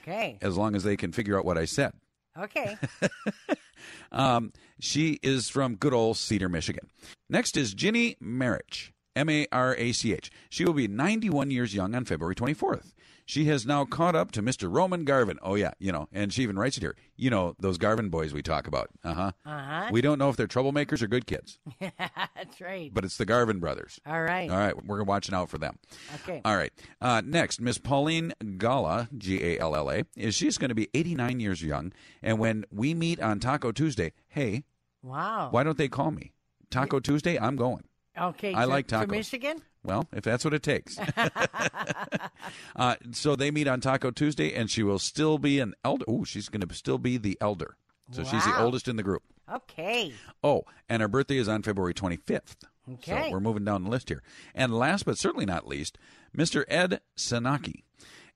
Okay. 0.00 0.38
as 0.40 0.56
long 0.56 0.74
as 0.74 0.82
they 0.82 0.96
can 0.96 1.12
figure 1.12 1.38
out 1.38 1.44
what 1.44 1.56
I 1.58 1.64
said. 1.64 1.92
Okay. 2.36 2.76
Um, 4.12 4.52
she 4.80 5.18
is 5.22 5.48
from 5.48 5.76
good 5.76 5.94
old 5.94 6.16
Cedar, 6.16 6.48
Michigan. 6.48 6.90
Next 7.28 7.56
is 7.56 7.74
Ginny 7.74 8.16
Marich, 8.22 8.90
M 9.14 9.28
A 9.28 9.46
R 9.52 9.74
A 9.76 9.92
C 9.92 10.12
H. 10.12 10.30
She 10.48 10.64
will 10.64 10.74
be 10.74 10.88
91 10.88 11.50
years 11.50 11.74
young 11.74 11.94
on 11.94 12.04
February 12.04 12.34
24th. 12.34 12.92
She 13.28 13.46
has 13.46 13.66
now 13.66 13.84
caught 13.84 14.14
up 14.14 14.30
to 14.32 14.42
Mr. 14.42 14.72
Roman 14.72 15.04
Garvin. 15.04 15.38
Oh, 15.42 15.56
yeah, 15.56 15.72
you 15.80 15.90
know, 15.90 16.08
and 16.12 16.32
she 16.32 16.42
even 16.44 16.56
writes 16.58 16.76
it 16.76 16.80
here. 16.82 16.94
You 17.16 17.28
know, 17.28 17.56
those 17.58 17.76
Garvin 17.76 18.08
boys 18.08 18.32
we 18.32 18.40
talk 18.40 18.68
about. 18.68 18.88
Uh 19.02 19.14
huh. 19.14 19.32
Uh-huh. 19.44 19.88
We 19.90 20.00
don't 20.00 20.18
know 20.18 20.30
if 20.30 20.36
they're 20.36 20.46
troublemakers 20.46 21.02
or 21.02 21.08
good 21.08 21.26
kids, 21.26 21.58
That's 21.80 22.60
right. 22.60 22.88
but 22.94 23.04
it's 23.04 23.16
the 23.16 23.24
Garvin 23.26 23.58
brothers. 23.58 23.98
All 24.06 24.22
right. 24.22 24.48
All 24.48 24.56
right, 24.56 24.86
we're 24.86 25.02
watching 25.02 25.34
out 25.34 25.50
for 25.50 25.58
them. 25.58 25.76
Okay. 26.22 26.40
All 26.44 26.56
right. 26.56 26.72
Uh, 27.00 27.20
next, 27.24 27.60
Miss 27.60 27.78
Pauline 27.78 28.32
Galla, 28.58 29.08
G 29.18 29.42
A 29.42 29.58
L 29.58 29.74
L 29.74 29.90
A, 29.90 30.04
is 30.16 30.34
she's 30.36 30.56
going 30.56 30.68
to 30.68 30.74
be 30.76 30.88
89 30.94 31.40
years 31.40 31.62
young. 31.62 31.92
And 32.22 32.38
when 32.38 32.64
we 32.70 32.94
meet 32.94 33.20
on 33.20 33.40
Taco 33.40 33.72
Tuesday, 33.72 34.12
hey, 34.28 34.62
Wow. 35.02 35.48
why 35.50 35.64
don't 35.64 35.78
they 35.78 35.88
call 35.88 36.10
me? 36.12 36.32
Taco 36.70 37.00
Tuesday, 37.00 37.38
I'm 37.38 37.56
going. 37.56 37.84
Okay. 38.18 38.54
I 38.54 38.62
to- 38.62 38.66
like 38.66 38.86
tacos. 38.86 39.10
Michigan? 39.10 39.62
Well, 39.82 40.08
if 40.12 40.24
that's 40.24 40.44
what 40.44 40.52
it 40.52 40.62
takes. 40.62 40.98
uh, 42.76 42.96
so 43.12 43.36
they 43.36 43.50
meet 43.50 43.68
on 43.68 43.80
Taco 43.80 44.10
Tuesday, 44.10 44.52
and 44.52 44.68
she 44.70 44.82
will 44.82 44.98
still 44.98 45.38
be 45.38 45.60
an 45.60 45.74
elder. 45.84 46.04
Oh, 46.08 46.24
she's 46.24 46.48
going 46.48 46.66
to 46.66 46.74
still 46.74 46.98
be 46.98 47.18
the 47.18 47.38
elder. 47.40 47.76
So 48.10 48.22
she's 48.22 48.44
the 48.44 48.60
oldest 48.60 48.86
in 48.88 48.96
the 48.96 49.02
group. 49.02 49.22
Okay. 49.52 50.12
Oh, 50.42 50.62
and 50.88 51.02
her 51.02 51.08
birthday 51.08 51.38
is 51.38 51.48
on 51.48 51.62
February 51.62 51.94
25th. 51.94 52.54
Okay. 52.94 53.26
So 53.26 53.32
we're 53.32 53.40
moving 53.40 53.64
down 53.64 53.84
the 53.84 53.90
list 53.90 54.08
here. 54.08 54.22
And 54.54 54.72
last 54.76 55.04
but 55.04 55.18
certainly 55.18 55.46
not 55.46 55.66
least, 55.66 55.98
Mr. 56.36 56.64
Ed 56.68 57.00
Sanaki. 57.16 57.82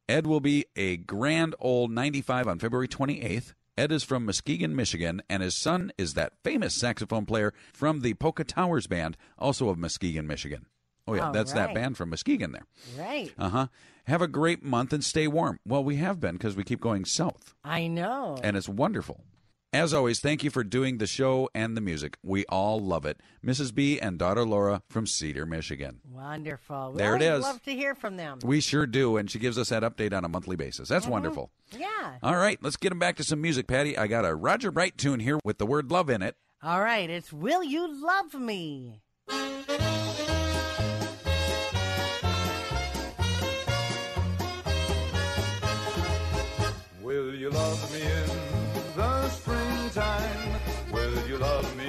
Ed 0.09 0.27
will 0.27 0.40
be 0.40 0.66
a 0.75 0.97
grand 0.97 1.55
old 1.61 1.93
95 1.93 2.49
on 2.49 2.59
February 2.59 2.88
28th. 2.88 3.55
Ed 3.81 3.93
is 3.93 4.05
from 4.05 4.27
Muskegon, 4.27 4.77
Michigan, 4.77 5.23
and 5.31 5.43
his 5.43 5.55
son 5.55 5.90
is 5.97 6.12
that 6.12 6.35
famous 6.45 6.75
saxophone 6.75 7.25
player 7.25 7.55
from 7.73 8.01
the 8.01 8.12
Polka 8.12 8.45
Towers 8.45 8.87
Band, 8.87 9.16
also 9.38 9.71
of 9.71 9.79
Muskegon, 9.79 10.27
Michigan. 10.27 10.66
Oh, 11.09 11.14
yeah, 11.14 11.29
All 11.29 11.33
that's 11.33 11.55
that 11.55 11.73
band 11.73 11.97
from 11.97 12.11
Muskegon 12.11 12.53
there. 12.53 12.66
Right. 12.99 13.33
Uh 13.38 13.49
huh. 13.49 13.66
Have 14.05 14.21
a 14.21 14.29
great 14.29 14.62
month 14.62 14.93
and 14.93 15.03
stay 15.03 15.27
warm. 15.27 15.61
Well, 15.66 15.83
we 15.83 15.97
have 15.97 16.21
been 16.21 16.35
because 16.35 16.57
we 16.57 16.62
keep 16.62 16.83
going 16.83 17.07
south, 17.07 17.55
I 17.64 17.87
know. 17.87 18.37
and 18.45 18.55
it's 18.55 18.69
wonderful. 18.69 19.25
As 19.72 19.94
always, 19.94 20.18
thank 20.18 20.42
you 20.42 20.50
for 20.50 20.64
doing 20.64 20.98
the 20.98 21.06
show 21.06 21.48
and 21.54 21.76
the 21.76 21.80
music. 21.80 22.18
We 22.24 22.44
all 22.46 22.80
love 22.80 23.06
it. 23.06 23.20
Mrs. 23.44 23.72
B 23.72 24.00
and 24.00 24.18
daughter 24.18 24.44
Laura 24.44 24.83
from 24.88 25.06
Cedar, 25.06 25.46
Michigan. 25.46 26.00
Wonderful. 26.12 26.94
There 26.94 27.12
well, 27.12 27.22
it 27.22 27.24
I'd 27.24 27.37
is. 27.37 27.42
love 27.44 27.62
to 27.62 27.70
hear 27.72 27.94
from 27.94 28.16
them. 28.16 28.40
We 28.42 28.61
sure 28.61 28.85
do, 28.85 29.16
and 29.16 29.30
she 29.30 29.38
gives 29.38 29.56
us 29.59 29.68
that 29.68 29.85
update 29.85 30.12
on 30.12 30.24
a 30.24 30.28
monthly 30.28 30.56
basis. 30.56 30.88
That's 30.88 31.04
uh-huh. 31.04 31.12
wonderful. 31.12 31.52
Yeah. 31.70 32.16
All 32.20 32.37
right, 32.37 32.59
let's 32.61 32.76
get 32.76 32.90
him 32.90 32.98
back 32.98 33.16
to 33.18 33.24
some 33.24 33.40
music, 33.40 33.68
Patty. 33.68 33.96
I 33.96 34.09
got 34.09 34.24
a 34.24 34.35
Roger 34.35 34.72
Bright 34.72 34.98
tune 34.98 35.20
here 35.20 35.38
with 35.44 35.59
the 35.59 35.66
word 35.66 35.92
love 35.92 36.11
in 36.11 36.20
it. 36.20 36.35
All 36.64 36.83
right. 36.83 37.09
It's 37.09 37.33
Will 37.33 37.62
You 37.62 37.87
Love 38.04 38.35
Me? 38.35 39.00
Will 47.00 47.35
you 47.35 47.50
love 47.50 47.69
love 51.40 51.74
me 51.79 51.80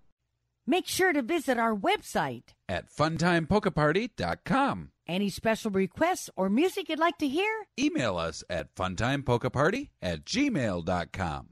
Make 0.66 0.88
sure 0.88 1.12
to 1.12 1.22
visit 1.22 1.56
our 1.58 1.76
website 1.76 2.54
At 2.68 2.90
funtimepolkaparty.com. 2.90 4.90
Any 5.06 5.28
special 5.28 5.70
requests 5.70 6.30
or 6.34 6.48
music 6.48 6.88
you'd 6.88 6.98
like 6.98 7.18
to 7.18 7.28
hear? 7.28 7.66
Email 7.78 8.16
us 8.16 8.42
at 8.48 8.74
funtimepolkaparty 8.74 9.90
at 10.02 10.24
gmail.com. 10.24 11.48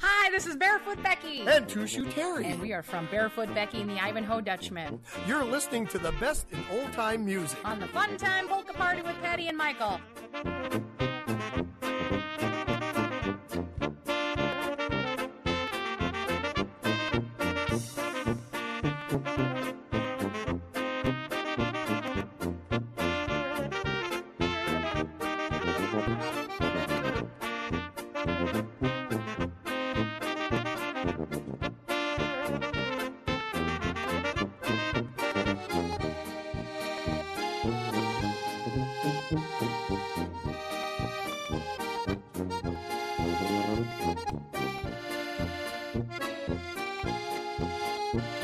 Hi, 0.00 0.30
this 0.30 0.46
is 0.46 0.56
Barefoot 0.56 1.02
Becky. 1.02 1.40
And 1.42 1.66
Tushu 1.66 2.12
Terry. 2.14 2.46
And 2.46 2.60
we 2.60 2.72
are 2.72 2.82
from 2.82 3.06
Barefoot 3.10 3.54
Becky 3.54 3.80
and 3.80 3.90
the 3.90 3.98
Ivanhoe 3.98 4.40
Dutchman. 4.40 5.00
You're 5.26 5.44
listening 5.44 5.86
to 5.88 5.98
the 5.98 6.12
best 6.12 6.46
in 6.52 6.62
old 6.70 6.92
time 6.92 7.24
music 7.24 7.58
on 7.64 7.80
the 7.80 7.86
Fun 7.88 8.16
Time 8.16 8.48
Polka 8.48 8.72
Party 8.72 9.02
with 9.02 9.20
Patty 9.20 9.48
and 9.48 9.58
Michael. 9.58 10.00
Thank 48.12 48.42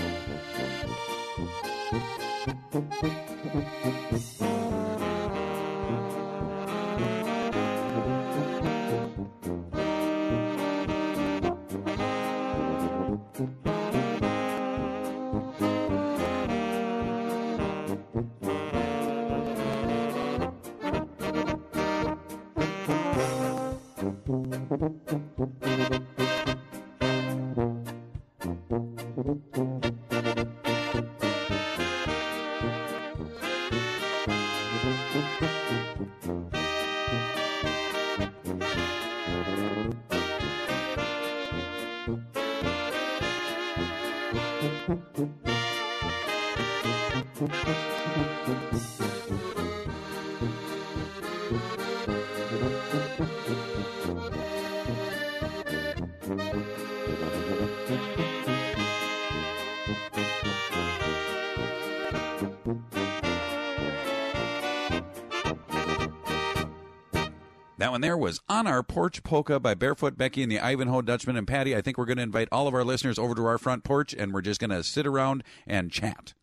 There 68.00 68.16
was 68.16 68.40
On 68.48 68.66
Our 68.66 68.82
Porch 68.82 69.22
Polka 69.22 69.58
by 69.60 69.74
Barefoot 69.74 70.16
Becky 70.16 70.42
and 70.42 70.50
the 70.52 70.60
Ivanhoe 70.60 71.02
Dutchman 71.02 71.36
and 71.36 71.46
Patty. 71.46 71.74
I 71.76 71.80
think 71.80 71.98
we're 71.98 72.04
going 72.06 72.16
to 72.18 72.22
invite 72.22 72.48
all 72.52 72.66
of 72.68 72.74
our 72.74 72.84
listeners 72.84 73.18
over 73.18 73.34
to 73.34 73.46
our 73.46 73.58
front 73.58 73.84
porch 73.84 74.14
and 74.14 74.32
we're 74.32 74.42
just 74.42 74.60
going 74.60 74.70
to 74.70 74.82
sit 74.84 75.06
around 75.06 75.42
and 75.66 75.90
chat. 75.90 76.34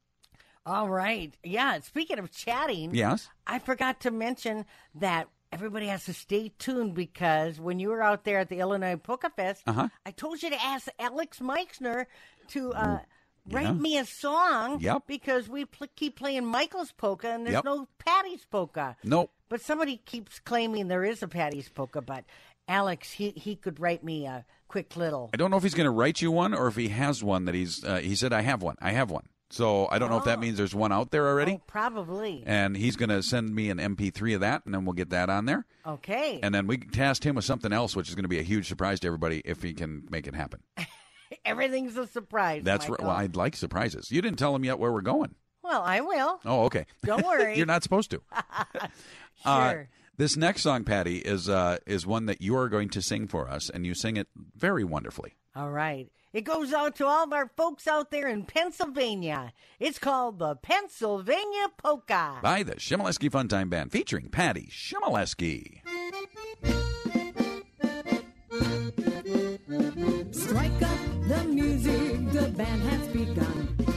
All 0.66 0.90
right. 0.90 1.36
Yeah. 1.44 1.80
Speaking 1.82 2.18
of 2.20 2.32
chatting, 2.32 2.94
Yes? 2.96 3.30
I 3.46 3.60
forgot 3.60 4.00
to 4.02 4.12
mention 4.12 4.66
that 4.96 5.28
everybody 5.52 5.88
has 5.88 6.06
to 6.06 6.14
stay 6.14 6.52
tuned 6.58 6.96
because 6.96 7.60
when 7.60 7.80
you 7.80 7.90
were 7.90 8.02
out 8.02 8.24
there 8.24 8.40
at 8.40 8.50
the 8.50 8.60
Illinois 8.60 8.96
Polka 8.98 9.30
Fest, 9.30 9.64
Uh-huh. 9.68 9.90
I 10.06 10.12
told 10.12 10.42
you 10.42 10.50
to 10.50 10.62
ask 10.62 10.88
Alex 11.00 11.40
Meixner 11.40 12.08
to 12.50 12.74
uh, 12.74 13.00
write 13.50 13.66
Yeah. 13.66 13.72
me 13.74 13.98
a 13.98 14.06
song. 14.06 14.80
Yep. 14.80 15.04
Because 15.08 15.48
we 15.50 15.66
pl- 15.66 15.88
keep 15.96 16.16
playing 16.16 16.46
Michael's 16.46 16.92
polka 16.92 17.30
and 17.30 17.46
there's 17.46 17.54
Yep. 17.56 17.66
no 17.66 17.88
Patty's 18.00 18.46
polka. 18.46 18.96
Nope. 19.04 19.32
But 19.50 19.62
somebody 19.62 19.98
keeps 19.98 20.40
claiming 20.40 20.88
there 20.88 21.04
is 21.04 21.22
a 21.24 21.28
Patty's 21.28 21.70
polka, 21.70 22.02
but 22.02 22.26
Alex, 22.68 23.12
he, 23.12 23.30
he 23.32 23.56
could 23.56 23.80
write 23.80 24.04
me 24.04 24.26
a 24.26 24.44
quick 24.68 24.96
little. 24.96 25.30
I 25.34 25.38
don't 25.38 25.52
know 25.52 25.58
if 25.58 25.64
he's 25.64 25.76
going 25.76 25.86
to 25.86 25.92
write 25.92 26.22
you 26.22 26.32
one 26.32 26.54
or 26.56 26.68
if 26.68 26.76
he 26.76 26.88
has 26.90 27.24
one 27.24 27.46
that 27.46 27.54
he's. 27.54 27.84
Uh, 27.84 27.98
he 27.98 28.16
said, 28.16 28.34
"I 28.34 28.42
have 28.42 28.64
one. 28.64 28.76
I 28.82 28.92
have 28.92 29.12
one." 29.12 29.28
So 29.52 29.88
I 29.92 30.00
don't 30.00 30.10
know 30.10 30.18
if 30.18 30.26
that 30.26 30.40
means 30.40 30.58
there's 30.58 30.74
one 30.74 30.92
out 30.92 31.12
there 31.12 31.28
already. 31.28 31.54
Oh, 31.54 31.62
probably. 31.68 32.42
And 32.48 32.76
he's 32.76 32.96
going 32.96 33.10
to 33.10 33.22
send 33.22 33.54
me 33.54 33.70
an 33.70 33.78
MP3 33.78 34.34
of 34.34 34.42
that, 34.42 34.66
and 34.66 34.74
then 34.74 34.84
we'll 34.86 34.94
get 34.94 35.12
that 35.12 35.30
on 35.30 35.46
there. 35.46 35.68
Okay. 35.86 36.40
And 36.42 36.54
then 36.54 36.66
we 36.66 36.78
can 36.80 36.90
task 36.90 37.24
him 37.24 37.36
with 37.36 37.46
something 37.46 37.72
else, 37.72 37.96
which 37.96 38.10
is 38.10 38.16
going 38.16 38.24
to 38.24 38.30
be 38.30 38.40
a 38.40 38.44
huge 38.44 38.68
surprise 38.68 39.00
to 39.02 39.08
everybody 39.08 39.44
if 39.46 39.62
he 39.62 39.76
can 39.76 40.08
make 40.10 40.26
it 40.26 40.34
happen. 40.34 40.62
Everything's 41.46 41.96
a 41.98 42.08
surprise. 42.08 42.64
That's 42.64 42.90
right. 42.90 43.00
Well, 43.00 43.12
I'd 43.12 43.36
like 43.36 43.56
surprises. 43.56 44.12
You 44.12 44.22
didn't 44.22 44.40
tell 44.40 44.54
them 44.54 44.64
yet 44.66 44.80
where 44.80 44.92
we're 44.92 45.02
going. 45.02 45.36
Well, 45.64 45.82
I 45.84 46.02
will. 46.02 46.40
Oh, 46.46 46.64
okay. 46.66 46.86
Don't 47.04 47.26
worry. 47.26 47.56
You're 47.58 47.66
not 47.66 47.84
supposed 47.84 48.12
to. 48.12 48.22
Uh, 49.44 49.70
Sure. 49.72 49.90
this 50.18 50.38
next 50.38 50.62
song, 50.64 50.86
Patty, 50.86 51.18
is 51.18 51.50
uh, 51.50 51.78
is 51.86 52.08
one 52.08 52.26
that 52.28 52.42
you 52.42 52.56
are 52.58 52.70
going 52.70 52.90
to 52.90 53.02
sing 53.02 53.28
for 53.28 53.50
us, 53.50 53.70
and 53.70 53.86
you 53.86 53.94
sing 53.94 54.16
it 54.18 54.28
very 54.56 54.84
wonderfully. 54.84 55.36
All 55.56 55.70
right. 55.70 56.10
It 56.34 56.46
goes 56.46 56.74
out 56.74 56.96
to 56.98 57.06
all 57.06 57.26
of 57.26 57.34
our 57.34 57.52
folks 57.56 57.86
out 57.88 58.12
there 58.12 58.28
in 58.28 58.46
Pennsylvania. 58.46 59.54
It's 59.80 60.00
called 60.00 60.40
the 60.40 60.56
Pennsylvania 60.56 61.68
Polka. 61.78 62.40
By 62.42 62.64
the 62.64 62.76
Chmielewski 62.76 63.30
Funtime 63.30 63.70
Band, 63.70 63.92
featuring 63.92 64.30
Patty 64.30 64.70
Chmielewski. 64.72 65.82
Strike 70.32 70.72
up 70.72 70.80
the 70.80 70.95
music, 71.56 72.34
the 72.34 72.50
band 72.50 72.82
has 72.82 73.08
begun. 73.08 73.95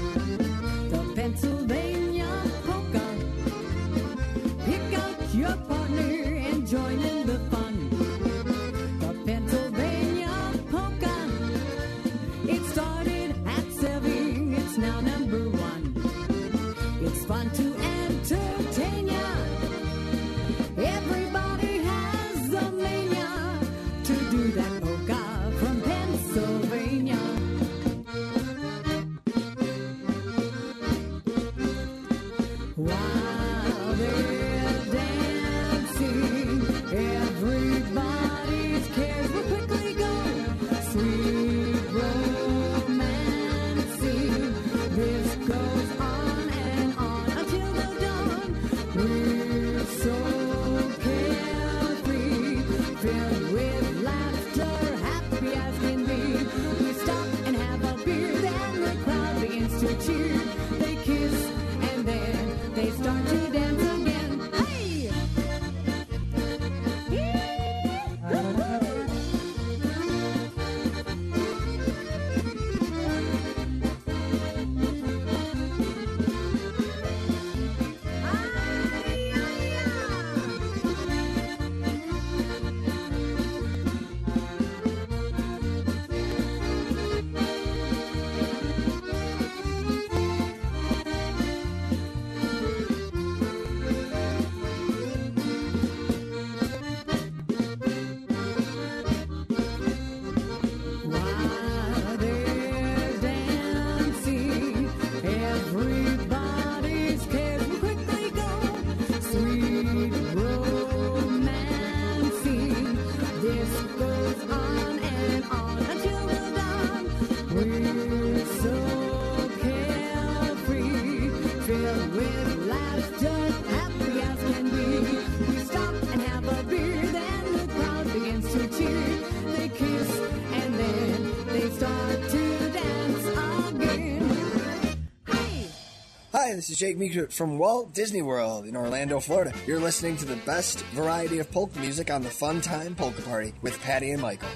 This 136.59 136.71
is 136.71 136.77
Jake 136.77 136.99
Meeker 136.99 137.29
from 137.29 137.57
Walt 137.57 137.95
Disney 137.95 138.21
World 138.21 138.67
in 138.67 138.75
Orlando, 138.75 139.21
Florida. 139.21 139.53
You're 139.65 139.79
listening 139.79 140.17
to 140.17 140.25
the 140.25 140.35
best 140.39 140.81
variety 140.87 141.39
of 141.39 141.49
polka 141.53 141.79
music 141.79 142.11
on 142.11 142.21
the 142.21 142.29
Fun 142.29 142.61
Time 142.61 142.97
Polka 142.97 143.23
Party 143.23 143.55
with 143.63 143.81
Patty 143.81 144.11
and 144.11 144.21
Michael. 144.21 144.49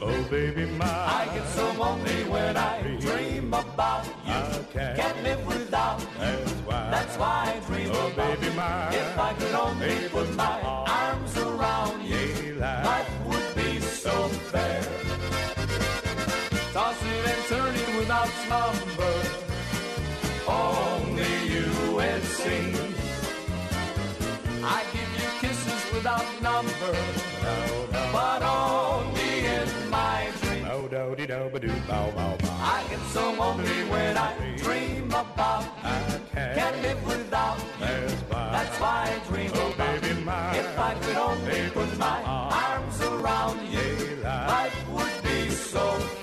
Oh, 0.00 0.26
baby, 0.30 0.66
my. 0.76 0.86
I 0.86 1.28
get 1.34 1.48
so 1.48 1.72
lonely 1.72 2.22
when 2.30 2.56
I 2.56 2.82
dream 3.00 3.48
about 3.48 4.06
you. 4.06 4.12
I 4.32 4.64
can't, 4.72 5.22
live 5.24 5.44
without 5.44 6.00
you. 6.00 6.06
That's 6.20 6.52
why. 6.52 6.90
That's 6.92 7.16
why 7.16 7.56
I 7.56 7.66
dream 7.66 7.90
oh, 7.92 8.12
about 8.12 8.40
baby, 8.40 8.54
my. 8.54 8.94
If 8.94 9.18
I 9.18 9.34
could 9.34 9.54
only 9.56 10.08
put 10.08 10.36
my 10.36 10.91
dooba 31.32 31.58
doo 31.60 31.72
bow 31.88 32.10
bow 32.10 32.36
bow. 32.36 32.56
I 32.60 32.84
get 32.90 33.00
so 33.16 33.32
lonely 33.32 33.80
when 33.92 34.16
I 34.18 34.32
dream 34.56 35.06
about 35.06 35.64
you. 35.64 36.18
Can't, 36.34 36.58
can't 36.58 36.82
live 36.82 37.06
without 37.06 37.58
you. 37.80 37.96
That's 38.28 38.76
why 38.78 38.98
I 39.14 39.28
dream 39.28 39.50
oh, 39.54 39.72
about 39.72 40.02
baby, 40.02 40.20
my, 40.20 40.56
If 40.56 40.78
I 40.78 40.94
could 40.94 41.16
only 41.16 41.70
put 41.70 41.96
my 41.96 42.22
arms 42.22 43.00
around 43.00 43.58
you, 43.76 44.22
life 44.24 44.76
would 44.90 45.22
be 45.22 45.48
so. 45.48 46.21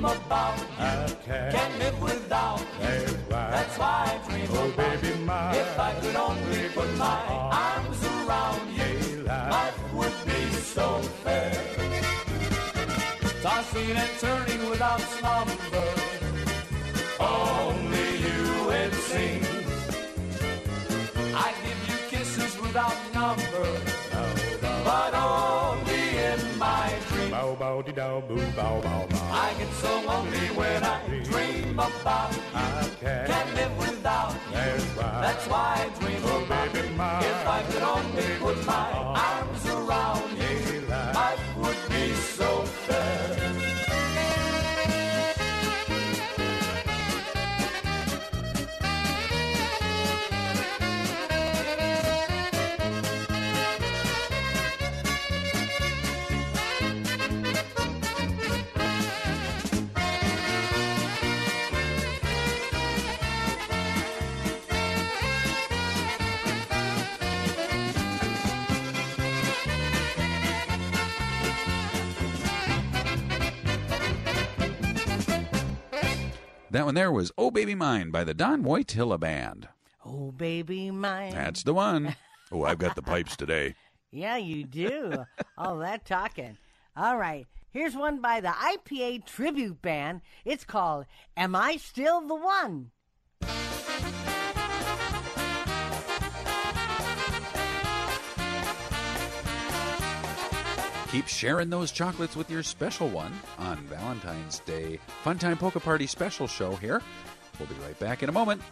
Dream 0.00 0.16
about 0.16 0.58
you. 0.58 1.16
Can't 1.50 1.78
live 1.78 2.00
without 2.02 2.60
you. 2.80 3.16
That's 3.28 3.78
why 3.78 4.18
I 4.22 4.28
dream 4.28 4.48
Oh, 4.52 4.68
about 4.68 4.76
baby, 5.02 5.08
you. 5.18 5.24
my- 5.26 5.52
If 5.56 5.78
I 5.78 5.92
could 6.00 6.16
only 6.16 6.68
put 6.74 6.96
my 6.96 7.20
arms 7.52 8.00
around 8.04 8.62
you, 8.80 9.22
life 9.24 9.92
would 9.94 10.16
be 10.26 10.40
so 10.76 11.02
fair. 11.24 11.52
Tossing 13.42 13.96
and 14.02 14.10
turning 14.20 14.70
without 14.70 15.00
slumber, 15.00 15.88
only 17.18 18.08
you 18.26 18.70
it 18.82 18.94
seems. 19.10 19.46
I 21.46 21.48
give 21.64 21.80
you 21.90 21.96
kisses 22.10 22.54
without 22.60 22.96
number, 23.14 23.66
Bow 27.70 27.82
de 27.82 27.92
dow 27.92 28.20
boo 28.26 28.34
bow 28.56 28.80
bow 28.82 29.06
bow. 29.08 29.30
I 29.30 29.54
get 29.56 29.72
so 29.74 29.92
lonely 30.04 30.46
when 30.58 30.82
I 30.82 30.98
dream 31.22 31.78
about 31.78 32.34
you. 32.34 32.42
I 32.52 32.90
can't, 33.00 33.26
Can't 33.30 33.54
live 33.54 33.78
without 33.78 34.32
you. 34.32 34.54
That's 34.54 34.84
why. 34.96 35.20
That's 35.22 35.46
why 35.46 35.86
I 35.86 36.00
dream 36.00 36.20
Oh, 36.24 36.42
about 36.44 36.72
baby, 36.72 36.88
you. 36.88 36.94
my- 36.96 37.20
If 37.20 37.46
I 37.46 37.62
could 37.70 37.82
only 37.96 38.28
put 38.40 38.66
my 38.66 38.90
arms 39.28 39.64
around 39.66 40.30
you, 40.42 40.80
life 41.14 41.44
would 41.58 41.80
be 41.90 42.12
so 42.14 42.50
fair. 42.86 43.39
That 76.70 76.84
one 76.84 76.94
there 76.94 77.10
was 77.10 77.32
Oh 77.36 77.50
Baby 77.50 77.74
Mine 77.74 78.10
by 78.10 78.22
the 78.22 78.34
Don 78.34 78.62
Wojtyla 78.62 79.18
Band. 79.18 79.68
Oh, 80.04 80.30
baby 80.32 80.90
mine. 80.90 81.32
That's 81.32 81.62
the 81.62 81.74
one. 81.74 82.16
Oh, 82.52 82.64
I've 82.64 82.78
got 82.78 82.94
the 82.96 83.02
pipes 83.02 83.36
today. 83.36 83.74
Yeah, 84.12 84.38
you 84.38 84.64
do. 84.64 85.24
All 85.56 85.78
that 85.78 86.04
talking. 86.04 86.58
All 86.96 87.16
right. 87.16 87.46
Here's 87.70 87.94
one 87.94 88.20
by 88.20 88.40
the 88.40 88.48
IPA 88.48 89.24
tribute 89.24 89.80
band. 89.80 90.22
It's 90.44 90.64
called 90.64 91.06
Am 91.36 91.54
I 91.54 91.76
Still 91.76 92.20
the 92.26 92.34
One? 92.34 92.90
Keep 101.10 101.26
sharing 101.26 101.70
those 101.70 101.90
chocolates 101.90 102.36
with 102.36 102.50
your 102.50 102.62
special 102.62 103.08
one 103.08 103.32
on 103.58 103.78
Valentine's 103.88 104.60
Day. 104.60 104.98
Funtime 105.24 105.58
Polka 105.58 105.80
Party 105.80 106.06
special 106.06 106.46
show 106.46 106.76
here. 106.76 107.02
We'll 107.58 107.68
be 107.68 107.74
right 107.84 107.98
back 107.98 108.22
in 108.22 108.28
a 108.28 108.32
moment 108.32 108.62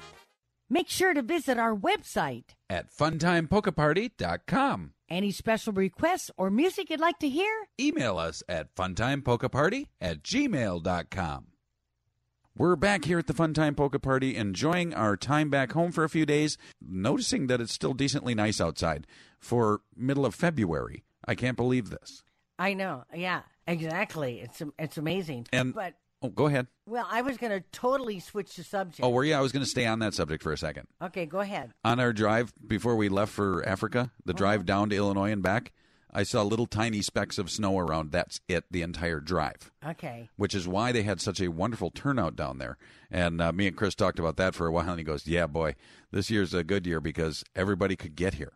Make 0.70 0.90
sure 0.90 1.14
to 1.14 1.22
visit 1.22 1.58
our 1.58 1.74
website. 1.74 2.44
at 2.68 2.92
funtimepolkaparty.com. 2.94 4.92
Any 5.08 5.30
special 5.30 5.72
requests 5.72 6.30
or 6.36 6.50
music 6.50 6.90
you'd 6.90 7.00
like 7.00 7.18
to 7.20 7.28
hear? 7.30 7.50
Email 7.80 8.18
us 8.18 8.42
at 8.50 8.74
funtimepolkaparty 8.74 9.86
at 9.98 10.22
gmail.com. 10.22 11.46
We're 12.54 12.76
back 12.76 13.06
here 13.06 13.18
at 13.18 13.26
the 13.28 13.32
Funtime 13.32 13.76
Polka 13.78 13.98
Party, 13.98 14.36
enjoying 14.36 14.92
our 14.92 15.16
time 15.16 15.48
back 15.48 15.72
home 15.72 15.90
for 15.90 16.04
a 16.04 16.08
few 16.10 16.26
days, 16.26 16.58
noticing 16.86 17.46
that 17.46 17.62
it's 17.62 17.72
still 17.72 17.94
decently 17.94 18.34
nice 18.34 18.60
outside 18.60 19.06
for 19.38 19.80
middle 19.96 20.26
of 20.26 20.34
February. 20.34 21.02
I 21.26 21.34
can't 21.34 21.56
believe 21.56 21.88
this. 21.88 22.24
I 22.58 22.74
know. 22.74 23.04
Yeah, 23.14 23.42
exactly. 23.66 24.40
It's 24.40 24.62
it's 24.78 24.98
amazing. 24.98 25.46
And 25.52 25.74
but 25.74 25.94
oh, 26.22 26.28
go 26.28 26.46
ahead. 26.46 26.66
well, 26.86 27.06
I 27.10 27.22
was 27.22 27.36
going 27.36 27.52
to 27.52 27.64
totally 27.72 28.20
switch 28.20 28.56
the 28.56 28.64
subject. 28.64 29.00
Oh, 29.02 29.10
were 29.10 29.24
you? 29.24 29.34
I 29.34 29.40
was 29.40 29.52
going 29.52 29.64
to 29.64 29.70
stay 29.70 29.86
on 29.86 30.00
that 30.00 30.14
subject 30.14 30.42
for 30.42 30.52
a 30.52 30.58
second. 30.58 30.88
Okay, 31.02 31.26
go 31.26 31.40
ahead. 31.40 31.72
On 31.84 32.00
our 32.00 32.12
drive 32.12 32.52
before 32.66 32.96
we 32.96 33.08
left 33.08 33.32
for 33.32 33.66
Africa, 33.66 34.10
the 34.24 34.34
drive 34.34 34.66
down 34.66 34.90
to 34.90 34.96
Illinois 34.96 35.30
and 35.30 35.42
back, 35.42 35.72
I 36.12 36.22
saw 36.22 36.42
little 36.42 36.66
tiny 36.66 37.02
specks 37.02 37.36
of 37.38 37.50
snow 37.50 37.78
around. 37.78 38.12
That's 38.12 38.40
it, 38.48 38.64
the 38.70 38.82
entire 38.82 39.20
drive. 39.20 39.70
Okay. 39.86 40.30
Which 40.36 40.54
is 40.54 40.66
why 40.66 40.90
they 40.90 41.02
had 41.02 41.20
such 41.20 41.40
a 41.40 41.48
wonderful 41.48 41.90
turnout 41.90 42.34
down 42.34 42.58
there. 42.58 42.78
And 43.10 43.40
uh, 43.40 43.52
me 43.52 43.66
and 43.66 43.76
Chris 43.76 43.94
talked 43.94 44.18
about 44.18 44.36
that 44.38 44.54
for 44.54 44.66
a 44.66 44.72
while, 44.72 44.88
and 44.88 44.98
he 44.98 45.04
goes, 45.04 45.26
"Yeah, 45.26 45.46
boy, 45.46 45.74
this 46.10 46.30
year's 46.30 46.54
a 46.54 46.64
good 46.64 46.86
year 46.86 47.00
because 47.00 47.44
everybody 47.54 47.94
could 47.94 48.16
get 48.16 48.34
here. 48.34 48.54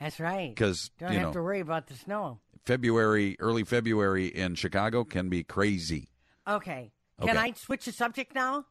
That's 0.00 0.18
right. 0.18 0.56
'Cause, 0.56 0.90
don't 0.98 1.12
you 1.12 1.18
have 1.18 1.28
know- 1.28 1.32
to 1.34 1.42
worry 1.42 1.60
about 1.60 1.86
the 1.88 1.94
snow. 1.94 2.40
February, 2.64 3.36
early 3.38 3.64
February 3.64 4.26
in 4.26 4.54
Chicago 4.54 5.04
can 5.04 5.28
be 5.28 5.42
crazy. 5.44 6.08
Okay. 6.48 6.92
Can 7.20 7.30
Okay. 7.30 7.38
I 7.38 7.52
switch 7.52 7.84
the 7.84 7.92
subject 7.92 8.34
now? 8.34 8.64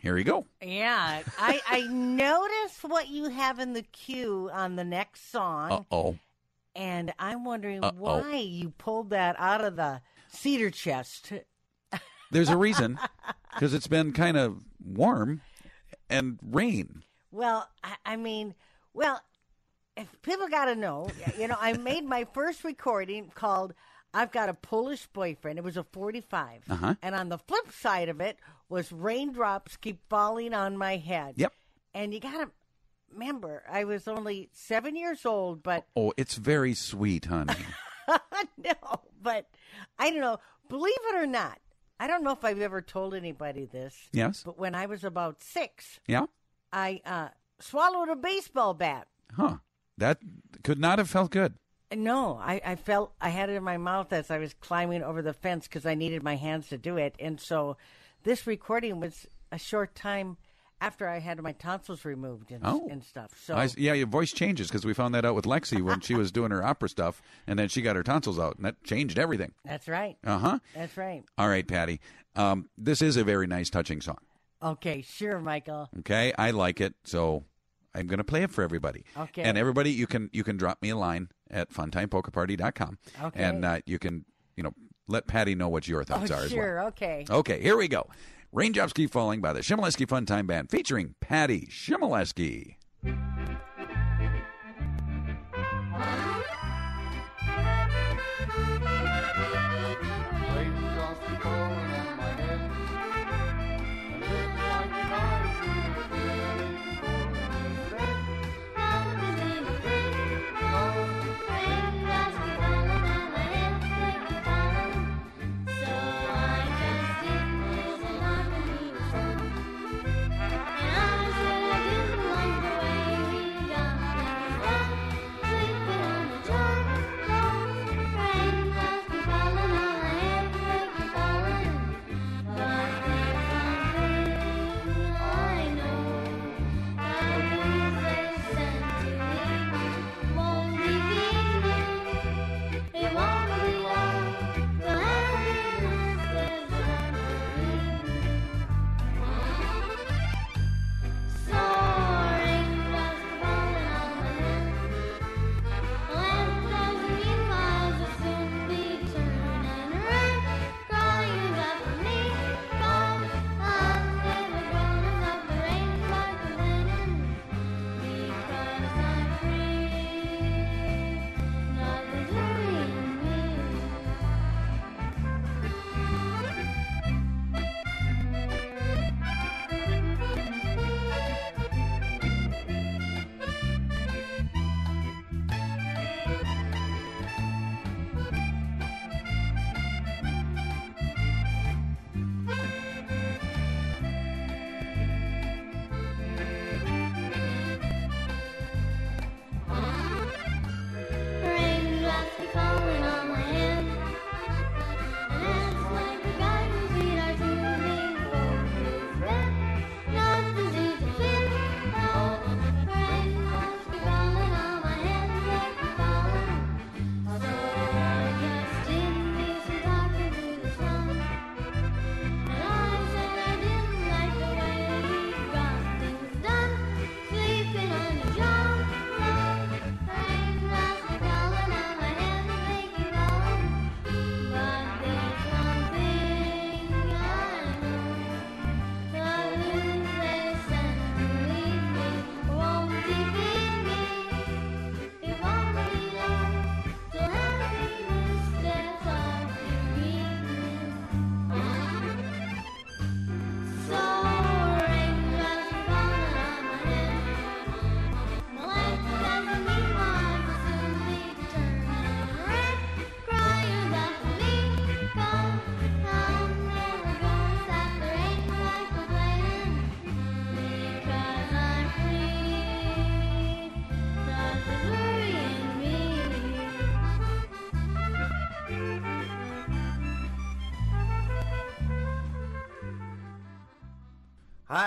Here 0.00 0.18
you 0.18 0.24
go. 0.24 0.46
Yeah, 0.60 1.22
I 1.38 1.60
I 1.66 1.80
noticed 1.82 2.82
what 2.84 3.08
you 3.08 3.28
have 3.30 3.58
in 3.58 3.72
the 3.72 3.82
queue 3.82 4.50
on 4.52 4.76
the 4.76 4.84
next 4.84 5.30
song, 5.30 5.72
Uh 5.72 5.82
oh. 5.90 6.18
and 6.74 7.12
I'm 7.18 7.44
wondering 7.44 7.82
Uh-oh. 7.82 7.94
why 7.96 8.36
you 8.36 8.70
pulled 8.70 9.10
that 9.10 9.34
out 9.38 9.62
of 9.64 9.76
the 9.76 10.02
cedar 10.28 10.70
chest. 10.70 11.32
There's 12.30 12.48
a 12.50 12.56
reason 12.56 12.98
because 13.54 13.72
it's 13.74 13.86
been 13.86 14.12
kind 14.12 14.36
of 14.36 14.64
warm 14.84 15.40
and 16.10 16.38
rain. 16.42 17.02
Well, 17.30 17.68
I, 17.82 17.96
I 18.04 18.16
mean, 18.16 18.54
well, 18.92 19.20
if 19.96 20.08
people 20.22 20.48
got 20.48 20.66
to 20.66 20.74
know, 20.74 21.08
you 21.38 21.48
know, 21.48 21.56
I 21.60 21.74
made 21.74 22.04
my 22.04 22.24
first 22.32 22.64
recording 22.64 23.30
called 23.34 23.74
"I've 24.12 24.32
Got 24.32 24.48
a 24.48 24.54
Polish 24.54 25.06
Boyfriend." 25.12 25.58
It 25.58 25.64
was 25.64 25.76
a 25.76 25.84
45, 25.84 26.62
Uh-huh. 26.68 26.94
and 27.02 27.14
on 27.14 27.28
the 27.28 27.38
flip 27.38 27.70
side 27.72 28.08
of 28.08 28.20
it 28.20 28.38
was 28.68 28.90
"Raindrops 28.92 29.76
Keep 29.76 30.00
Falling 30.08 30.54
on 30.54 30.76
My 30.76 30.96
Head." 30.96 31.34
Yep. 31.36 31.52
And 31.94 32.12
you 32.12 32.20
got 32.20 32.32
to 32.44 32.50
remember, 33.12 33.62
I 33.70 33.84
was 33.84 34.08
only 34.08 34.48
seven 34.52 34.96
years 34.96 35.24
old, 35.24 35.62
but 35.62 35.86
Oh, 35.94 36.12
it's 36.16 36.34
very 36.34 36.74
sweet, 36.74 37.26
honey. 37.26 37.54
no, 38.08 39.00
but 39.22 39.46
I 39.98 40.10
don't 40.10 40.20
know. 40.20 40.38
Believe 40.68 40.94
it 41.10 41.14
or 41.14 41.26
not, 41.26 41.58
I 42.00 42.06
don't 42.08 42.24
know 42.24 42.32
if 42.32 42.44
I've 42.44 42.60
ever 42.60 42.82
told 42.82 43.14
anybody 43.14 43.64
this. 43.66 43.96
Yes. 44.12 44.42
But 44.44 44.58
when 44.58 44.74
I 44.74 44.86
was 44.86 45.04
about 45.04 45.42
six, 45.42 46.00
Yeah? 46.08 46.26
I 46.72 47.00
uh, 47.06 47.28
swallowed 47.60 48.08
a 48.08 48.16
baseball 48.16 48.74
bat. 48.74 49.06
Huh. 49.36 49.58
That 49.98 50.18
could 50.62 50.78
not 50.78 50.98
have 50.98 51.08
felt 51.10 51.30
good. 51.30 51.54
No, 51.94 52.40
I, 52.42 52.60
I 52.64 52.74
felt 52.76 53.12
I 53.20 53.28
had 53.28 53.50
it 53.50 53.54
in 53.54 53.62
my 53.62 53.76
mouth 53.76 54.12
as 54.12 54.30
I 54.30 54.38
was 54.38 54.54
climbing 54.54 55.02
over 55.02 55.22
the 55.22 55.32
fence 55.32 55.68
because 55.68 55.86
I 55.86 55.94
needed 55.94 56.22
my 56.22 56.34
hands 56.36 56.68
to 56.68 56.78
do 56.78 56.96
it. 56.96 57.14
And 57.20 57.40
so 57.40 57.76
this 58.24 58.46
recording 58.46 58.98
was 58.98 59.26
a 59.52 59.58
short 59.58 59.94
time 59.94 60.36
after 60.80 61.06
I 61.08 61.20
had 61.20 61.40
my 61.40 61.52
tonsils 61.52 62.04
removed 62.04 62.50
and, 62.50 62.60
Oh. 62.64 62.88
and 62.90 63.04
stuff. 63.04 63.30
So 63.40 63.54
I, 63.54 63.68
yeah, 63.76 63.92
your 63.92 64.08
voice 64.08 64.32
changes 64.32 64.66
because 64.68 64.84
we 64.84 64.92
found 64.92 65.14
that 65.14 65.24
out 65.24 65.36
with 65.36 65.44
Lexi 65.44 65.80
when 65.80 66.00
she 66.00 66.14
was 66.14 66.32
doing 66.32 66.50
her 66.50 66.64
opera 66.64 66.88
stuff, 66.88 67.22
and 67.46 67.58
then 67.58 67.68
she 67.68 67.80
got 67.80 67.94
her 67.96 68.02
tonsils 68.02 68.38
out, 68.40 68.56
and 68.56 68.64
that 68.64 68.82
changed 68.82 69.18
everything. 69.18 69.52
that's 69.64 69.86
right. 69.86 70.16
Uh 70.24 70.38
huh. 70.38 70.58
That's 70.74 70.96
right. 70.96 71.22
All 71.38 71.48
right, 71.48 71.66
Patty. 71.66 72.00
Um, 72.34 72.68
this 72.76 73.00
is 73.00 73.16
a 73.16 73.22
very 73.24 73.46
nice, 73.46 73.70
touching 73.70 74.00
song. 74.00 74.18
Okay, 74.62 75.02
sure, 75.02 75.38
Michael. 75.38 75.88
Okay, 76.00 76.32
I 76.36 76.50
like 76.50 76.80
it, 76.80 76.94
so 77.04 77.44
I'm 77.94 78.06
going 78.06 78.18
to 78.18 78.24
play 78.24 78.42
it 78.42 78.50
for 78.50 78.62
everybody. 78.62 79.04
Okay. 79.16 79.42
And 79.42 79.56
everybody, 79.56 79.90
you 79.90 80.06
can 80.06 80.30
you 80.32 80.44
can 80.44 80.56
drop 80.56 80.82
me 80.82 80.90
a 80.90 80.96
line 80.96 81.28
at 81.50 81.70
funtimepolkaparty.com. 81.70 82.98
Okay. 83.22 83.42
And 83.42 83.64
uh, 83.64 83.80
you 83.86 83.98
can 83.98 84.24
you 84.56 84.62
know 84.62 84.74
let 85.08 85.26
Patty 85.26 85.54
know 85.54 85.68
what 85.68 85.86
your 85.86 86.04
thoughts 86.04 86.30
oh, 86.30 86.34
are 86.34 86.44
as 86.44 86.52
well. 86.52 86.62
sure. 86.62 86.82
Okay. 86.86 87.24
Okay, 87.28 87.60
here 87.60 87.76
we 87.76 87.88
go. 87.88 88.08
Raindrops 88.52 88.92
Keep 88.92 89.10
Falling 89.10 89.40
by 89.40 89.52
the 89.52 89.60
Chmielewski 89.60 90.08
Fun 90.08 90.26
Time 90.26 90.46
Band 90.46 90.70
featuring 90.70 91.14
Patty 91.20 91.66
Chmielewski. 91.70 92.76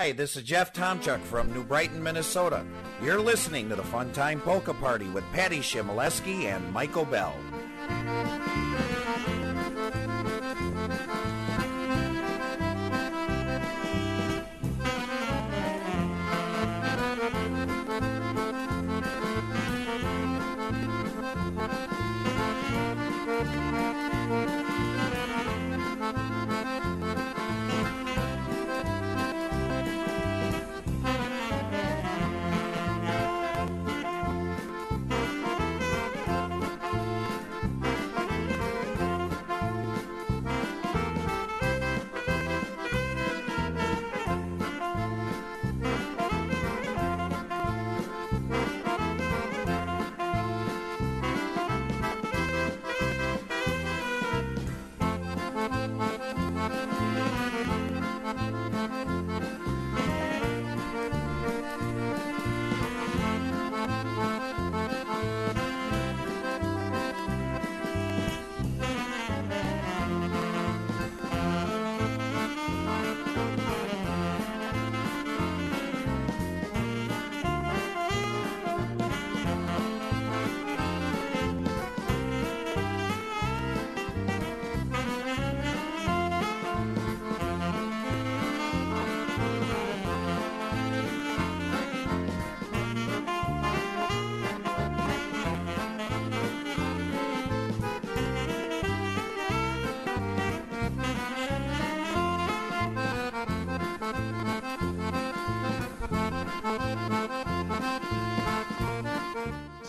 Hi, 0.07 0.13
this 0.13 0.37
is 0.37 0.43
Jeff 0.43 0.71
Tomchuk 0.71 1.19
from 1.23 1.51
New 1.51 1.65
Brighton, 1.65 2.01
Minnesota. 2.01 2.65
You're 3.03 3.19
listening 3.19 3.67
to 3.67 3.75
the 3.75 3.83
Fun 3.83 4.13
Time 4.13 4.39
Polka 4.39 4.73
Party 4.73 5.09
with 5.09 5.25
Patty 5.33 5.59
Chmielewski 5.59 6.45
and 6.45 6.71
Michael 6.71 7.03
Bell. 7.03 7.35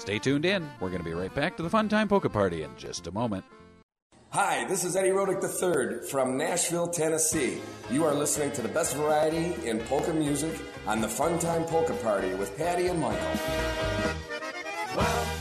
Stay 0.08 0.18
tuned 0.18 0.46
in. 0.46 0.66
We're 0.80 0.88
going 0.88 1.02
to 1.02 1.04
be 1.04 1.12
right 1.12 1.34
back 1.34 1.54
to 1.58 1.62
the 1.62 1.68
Fun 1.68 1.86
Time 1.86 2.08
Polka 2.08 2.30
Party 2.30 2.62
in 2.62 2.70
just 2.78 3.06
a 3.08 3.12
moment. 3.12 3.44
Hi, 4.30 4.64
this 4.64 4.82
is 4.82 4.96
Eddie 4.96 5.10
Rodick 5.10 5.42
III 5.42 6.08
from 6.08 6.38
Nashville, 6.38 6.88
Tennessee. 6.88 7.60
You 7.90 8.06
are 8.06 8.14
listening 8.14 8.50
to 8.52 8.62
the 8.62 8.68
best 8.68 8.96
variety 8.96 9.54
in 9.68 9.80
polka 9.80 10.14
music 10.14 10.58
on 10.86 11.02
the 11.02 11.08
Fun 11.08 11.38
Time 11.38 11.62
Polka 11.64 11.92
Party 11.96 12.32
with 12.36 12.56
Patty 12.56 12.86
and 12.86 12.98
Michael. 12.98 13.34
Welcome 14.96 15.37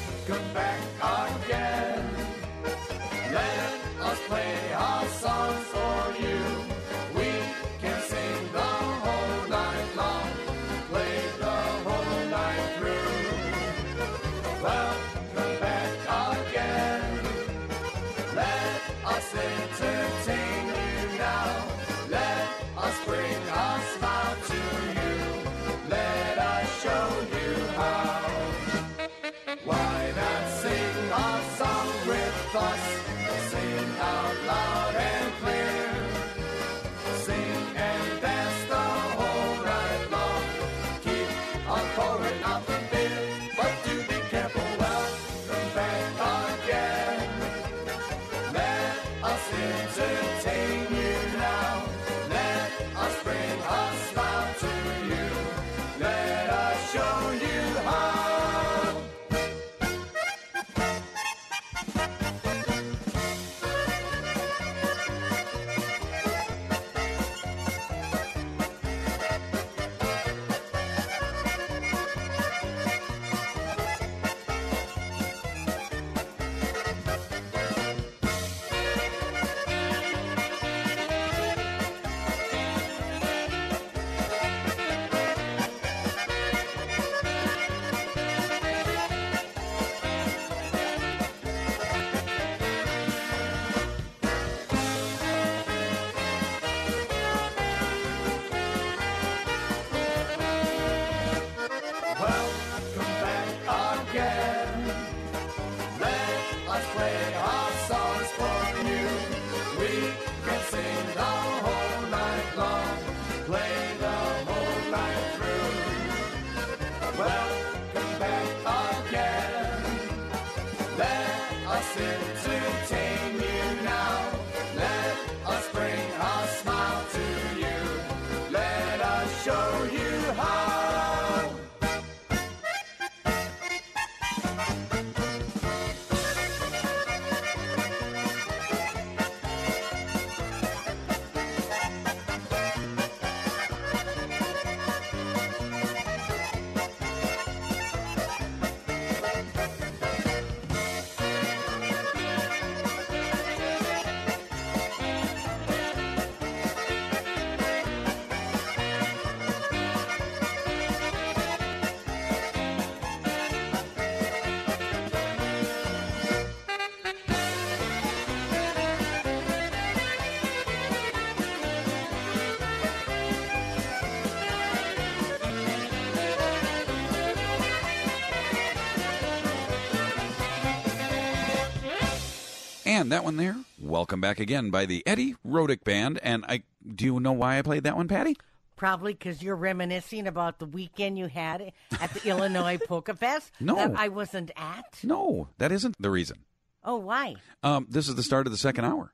And 182.98 183.12
that 183.12 183.24
one 183.24 183.38
there, 183.38 183.56
Welcome 183.80 184.22
Back 184.22 184.40
Again 184.40 184.72
by 184.72 184.88
the 184.88 185.06
Eddie 185.06 185.36
Rodick 185.48 185.84
Band. 185.84 186.20
And 186.24 186.44
I 186.50 186.64
do 186.96 187.06
you 187.06 187.20
know 187.20 187.32
why 187.32 187.60
I 187.60 187.62
played 187.62 187.84
that 187.84 187.96
one, 187.96 188.08
Patty? 188.08 188.36
Probably 188.76 189.14
because 189.14 189.44
you're 189.44 189.56
reminiscing 189.56 190.26
about 190.26 190.58
the 190.58 190.66
weekend 190.66 191.16
you 191.20 191.28
had 191.28 191.74
at 192.02 192.12
the 192.16 192.28
Illinois 192.30 192.80
Polka 192.80 193.14
Fest 193.16 193.52
No. 193.60 193.76
that 193.76 193.94
I 193.96 194.08
wasn't 194.08 194.50
at. 194.58 195.00
No, 195.04 195.48
that 195.60 195.72
isn't 195.72 195.94
the 196.00 196.10
reason. 196.10 196.38
Oh, 196.84 196.96
why? 196.96 197.36
Um, 197.62 197.86
this 197.88 198.08
is 198.10 198.16
the 198.16 198.24
start 198.24 198.48
of 198.48 198.52
the 198.52 198.58
second 198.58 198.86
hour. 198.86 199.14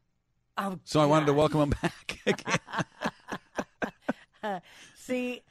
Oh, 0.58 0.80
So 0.86 1.02
I 1.02 1.06
wanted 1.06 1.26
to 1.26 1.34
welcome 1.34 1.60
him 1.62 1.74
back. 1.82 2.20
again. 4.42 4.62
See, 4.96 5.42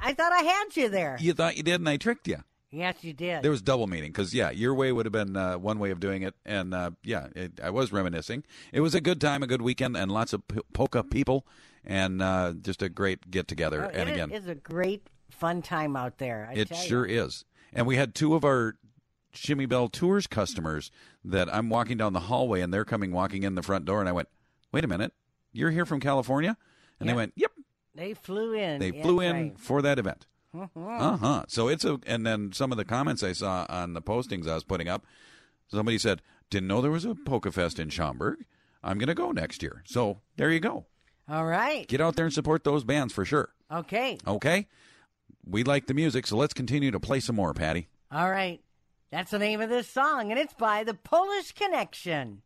I 0.00 0.12
thought 0.12 0.32
I 0.32 0.42
had 0.42 0.76
you 0.76 0.88
there. 0.88 1.18
you 1.20 1.34
thought 1.34 1.56
you 1.56 1.62
did, 1.62 1.80
and 1.80 1.88
I 1.88 1.98
tricked 1.98 2.26
you. 2.26 2.38
Yes, 2.76 3.02
you 3.02 3.12
did. 3.12 3.42
There 3.42 3.50
was 3.50 3.62
double 3.62 3.86
meaning 3.86 4.10
because 4.12 4.34
yeah, 4.34 4.50
your 4.50 4.74
way 4.74 4.92
would 4.92 5.06
have 5.06 5.12
been 5.12 5.36
uh, 5.36 5.56
one 5.58 5.78
way 5.78 5.90
of 5.90 5.98
doing 6.00 6.22
it, 6.22 6.34
and 6.44 6.74
uh, 6.74 6.90
yeah, 7.02 7.28
it, 7.34 7.58
I 7.62 7.70
was 7.70 7.90
reminiscing. 7.92 8.44
It 8.72 8.80
was 8.80 8.94
a 8.94 9.00
good 9.00 9.20
time, 9.20 9.42
a 9.42 9.46
good 9.46 9.62
weekend, 9.62 9.96
and 9.96 10.10
lots 10.12 10.32
of 10.32 10.46
p- 10.46 10.60
polka 10.74 11.02
people, 11.02 11.46
and 11.84 12.20
uh, 12.20 12.52
just 12.60 12.82
a 12.82 12.88
great 12.88 13.30
get 13.30 13.48
together. 13.48 13.84
Oh, 13.86 13.88
and 13.88 14.08
it 14.08 14.12
is- 14.12 14.14
again, 14.14 14.30
it's 14.32 14.46
a 14.46 14.54
great 14.54 15.08
fun 15.30 15.62
time 15.62 15.96
out 15.96 16.18
there. 16.18 16.48
I 16.50 16.54
it 16.54 16.74
sure 16.76 17.06
is. 17.06 17.44
And 17.72 17.86
we 17.86 17.96
had 17.96 18.14
two 18.14 18.34
of 18.34 18.44
our 18.44 18.74
Shimmy 19.32 19.66
Bell 19.66 19.88
Tours 19.88 20.26
customers 20.26 20.90
that 21.24 21.52
I'm 21.54 21.68
walking 21.68 21.96
down 21.96 22.12
the 22.12 22.20
hallway, 22.20 22.60
and 22.60 22.72
they're 22.74 22.84
coming 22.84 23.10
walking 23.12 23.42
in 23.42 23.54
the 23.54 23.62
front 23.62 23.84
door, 23.86 24.00
and 24.00 24.08
I 24.08 24.12
went, 24.12 24.28
"Wait 24.72 24.84
a 24.84 24.88
minute, 24.88 25.12
you're 25.52 25.70
here 25.70 25.86
from 25.86 26.00
California?" 26.00 26.56
And 27.00 27.06
Yep. 27.06 27.12
they 27.14 27.16
went, 27.16 27.32
"Yep." 27.36 27.52
They 27.94 28.12
flew 28.12 28.52
in. 28.52 28.78
They 28.80 28.90
That's 28.90 29.02
flew 29.02 29.20
in 29.20 29.32
right. 29.34 29.58
for 29.58 29.80
that 29.80 29.98
event. 29.98 30.26
Uh 30.76 31.16
huh. 31.16 31.44
So 31.48 31.68
it's 31.68 31.84
a, 31.84 31.98
and 32.06 32.26
then 32.26 32.52
some 32.52 32.72
of 32.72 32.78
the 32.78 32.84
comments 32.84 33.22
I 33.22 33.32
saw 33.32 33.66
on 33.68 33.94
the 33.94 34.02
postings 34.02 34.48
I 34.48 34.54
was 34.54 34.64
putting 34.64 34.88
up, 34.88 35.04
somebody 35.68 35.98
said, 35.98 36.22
"Didn't 36.50 36.68
know 36.68 36.80
there 36.80 36.90
was 36.90 37.04
a 37.04 37.14
Polka 37.14 37.52
Fest 37.52 37.78
in 37.78 37.90
Schaumburg. 37.90 38.44
I'm 38.82 38.98
going 38.98 39.08
to 39.08 39.14
go 39.14 39.32
next 39.32 39.62
year." 39.62 39.82
So 39.86 40.20
there 40.36 40.50
you 40.50 40.60
go. 40.60 40.86
All 41.28 41.44
right. 41.44 41.86
Get 41.88 42.00
out 42.00 42.16
there 42.16 42.26
and 42.26 42.34
support 42.34 42.64
those 42.64 42.84
bands 42.84 43.12
for 43.12 43.24
sure. 43.24 43.50
Okay. 43.70 44.18
Okay. 44.26 44.68
We 45.44 45.64
like 45.64 45.86
the 45.86 45.94
music, 45.94 46.26
so 46.26 46.36
let's 46.36 46.54
continue 46.54 46.90
to 46.90 47.00
play 47.00 47.20
some 47.20 47.36
more, 47.36 47.52
Patty. 47.54 47.88
All 48.10 48.30
right. 48.30 48.60
That's 49.10 49.30
the 49.30 49.38
name 49.38 49.60
of 49.60 49.68
this 49.68 49.88
song, 49.88 50.30
and 50.30 50.38
it's 50.38 50.54
by 50.54 50.84
the 50.84 50.94
Polish 50.94 51.52
Connection. 51.52 52.42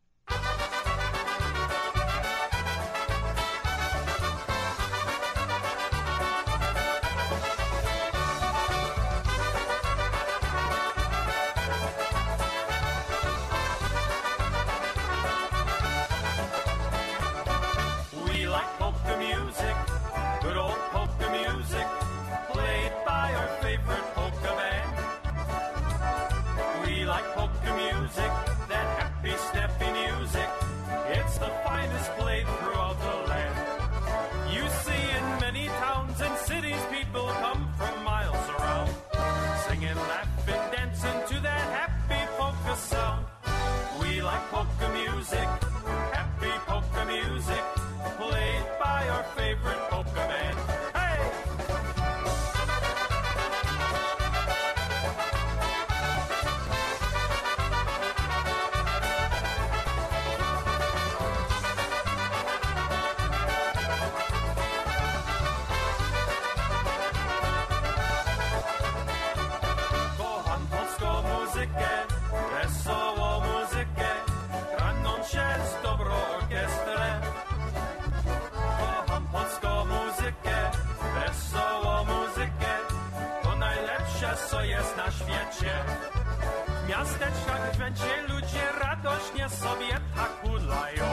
Miasteczkach 86.90 87.76
wręcie 87.76 88.22
ludzie 88.28 88.64
radośnie 88.80 89.48
sobie 89.48 89.92
tak 90.16 90.32
hulają. 90.42 91.08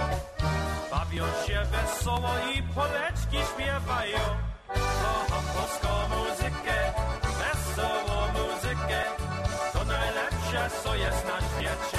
Bawią 0.92 1.26
się 1.48 1.62
wesoło 1.72 2.30
i 2.56 2.64
poleczki 2.64 3.38
śpiewają. 3.54 4.20
Kocham 4.68 5.46
polską 5.56 5.90
muzykę, 6.16 6.78
wesołą 7.40 8.18
muzykę, 8.38 9.04
to 9.74 9.86
najlepsze, 9.86 10.70
co 10.84 10.96
jest 10.96 11.26
na 11.28 11.38
świecie. 11.42 11.97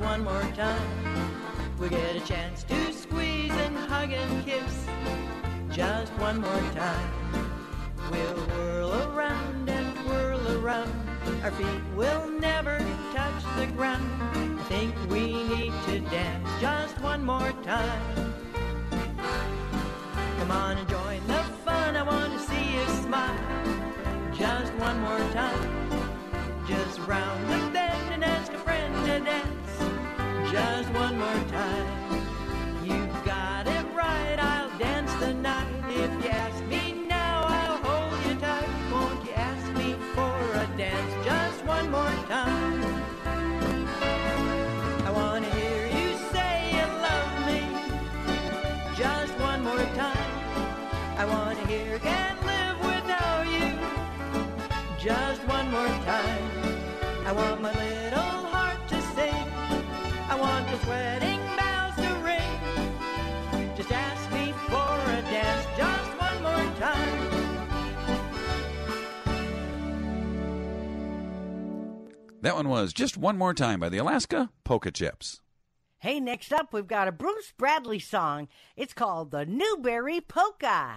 One 0.00 0.24
more 0.24 0.42
time. 0.54 1.36
We 1.78 1.88
get 1.88 2.16
a 2.16 2.20
chance 2.20 2.64
to 2.64 2.92
squeeze 2.92 3.52
and 3.52 3.76
hug 3.76 4.12
and 4.12 4.44
kiss 4.44 4.86
just 5.70 6.12
one 6.14 6.40
more 6.40 6.62
time. 6.74 7.10
We'll 8.10 8.34
whirl 8.48 8.92
around 9.10 9.68
and 9.68 9.96
whirl 10.08 10.58
around. 10.58 10.92
Our 11.42 11.50
feet 11.50 11.82
will 11.94 12.28
never 12.28 12.78
touch 13.14 13.42
the 13.58 13.66
ground. 13.76 14.10
I 14.58 14.62
think 14.64 14.94
we 15.08 15.32
need 15.44 15.72
to 15.86 16.00
dance 16.00 16.48
just 16.60 17.00
one 17.00 17.24
more 17.24 17.52
time. 17.62 18.25
That 72.46 72.54
one 72.54 72.68
was 72.68 72.92
Just 72.92 73.16
One 73.16 73.36
More 73.36 73.52
Time 73.54 73.80
by 73.80 73.88
the 73.88 73.98
Alaska 73.98 74.50
Polka 74.62 74.92
Chips. 74.92 75.40
Hey, 75.98 76.20
next 76.20 76.52
up, 76.52 76.72
we've 76.72 76.86
got 76.86 77.08
a 77.08 77.10
Bruce 77.10 77.52
Bradley 77.58 77.98
song. 77.98 78.46
It's 78.76 78.94
called 78.94 79.32
The 79.32 79.44
Newberry 79.44 80.20
Polka. 80.20 80.94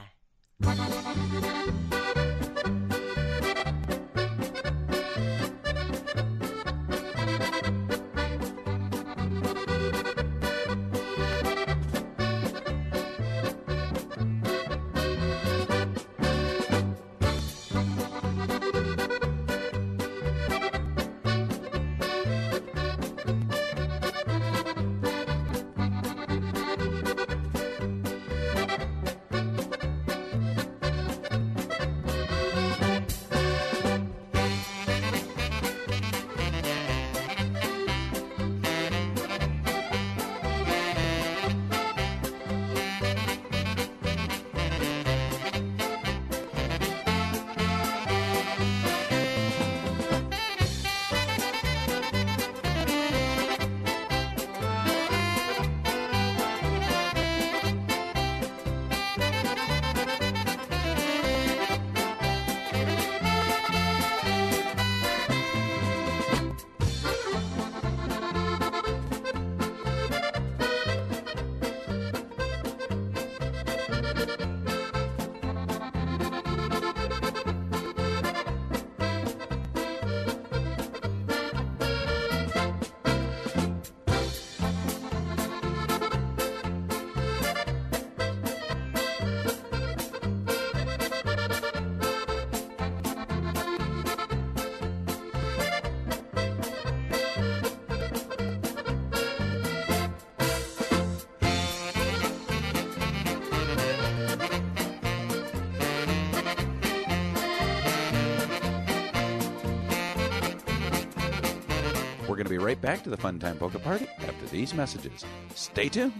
Right 112.60 112.82
back 112.82 113.05
to 113.05 113.10
the 113.10 113.16
Fun 113.16 113.39
Time 113.39 113.57
Polka 113.57 113.80
Party 113.80 114.05
after 114.20 114.45
these 114.47 114.74
messages. 114.74 115.24
Stay 115.55 115.88
tuned. 115.88 116.12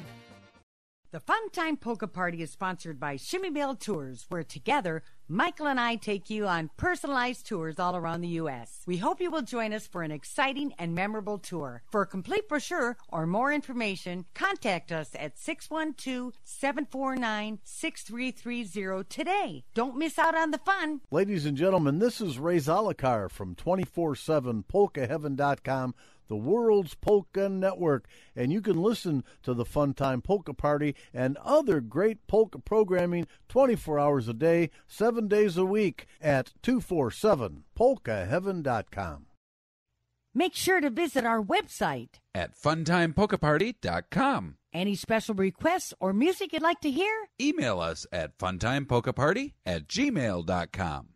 The 1.12 1.20
Fun 1.20 1.50
Time 1.50 1.76
Polka 1.76 2.08
Party 2.08 2.44
is 2.44 2.52
sponsored 2.52 3.00
by 3.00 3.16
Shimmy 3.16 3.50
Bell 3.50 3.74
Tours, 3.76 4.28
where 4.30 4.44
together, 4.44 5.02
Michael 5.28 5.66
and 5.68 5.80
I 5.80 5.96
take 5.96 6.30
you 6.30 6.46
on 6.48 6.70
personalized 6.78 7.48
tours 7.48 7.80
all 7.80 7.96
around 7.96 8.22
the 8.22 8.28
U.S. 8.28 8.84
We 8.86 8.98
hope 8.98 9.20
you 9.20 9.32
will 9.32 9.42
join 9.42 9.74
us 9.74 9.88
for 9.88 10.04
an 10.04 10.12
exciting 10.12 10.72
and 10.78 10.94
memorable 10.94 11.40
tour. 11.40 11.82
For 11.92 12.04
a 12.04 12.08
complete 12.08 12.48
brochure 12.48 12.96
or 13.10 13.26
more 13.26 13.52
information, 13.52 14.26
contact 14.36 14.92
us 14.92 15.10
at 15.16 15.40
612 15.40 16.36
749 16.44 17.58
6330 17.64 19.04
today. 19.10 19.64
Don't 19.74 19.98
miss 19.98 20.20
out 20.20 20.36
on 20.36 20.52
the 20.52 20.60
fun. 20.60 21.02
Ladies 21.10 21.48
and 21.48 21.58
gentlemen, 21.58 21.98
this 21.98 22.22
is 22.22 22.38
Ray 22.38 22.58
Zalokar 22.58 23.32
from 23.32 23.56
247polkaheaven.com, 23.56 25.96
the 26.30 26.38
world's 26.38 26.96
polka 26.96 27.50
network, 27.50 28.08
and 28.36 28.54
you 28.54 28.62
can 28.62 28.82
listen 28.82 29.26
to 29.44 29.54
the 29.54 29.66
Fun 29.66 29.94
Time 29.94 30.22
Polka 30.22 30.54
Party 30.54 30.96
and 31.14 31.36
other 31.44 31.82
great 31.82 32.26
polka 32.28 32.60
programming 32.60 33.28
24 33.50 34.00
hours 34.00 34.30
a 34.30 34.34
day, 34.34 34.70
7 34.88 35.28
days 35.28 35.58
a 35.58 35.66
week 35.66 36.06
at 36.22 36.54
247polkaheaven.com. 36.64 39.26
Make 40.34 40.56
sure 40.56 40.80
to 40.80 40.90
visit 40.90 41.26
our 41.26 41.44
website. 41.44 42.22
At 42.34 42.56
funtimepolkaparty.com. 42.56 44.56
Any 44.72 44.96
special 44.96 45.34
requests 45.34 45.96
or 46.00 46.14
music 46.14 46.54
you'd 46.54 46.62
like 46.62 46.80
to 46.82 46.92
hear? 46.92 47.12
Email 47.42 47.80
us 47.80 48.06
at 48.12 48.38
funtimepolkaparty 48.38 49.54
at 49.66 49.88
gmail.com. 49.88 51.08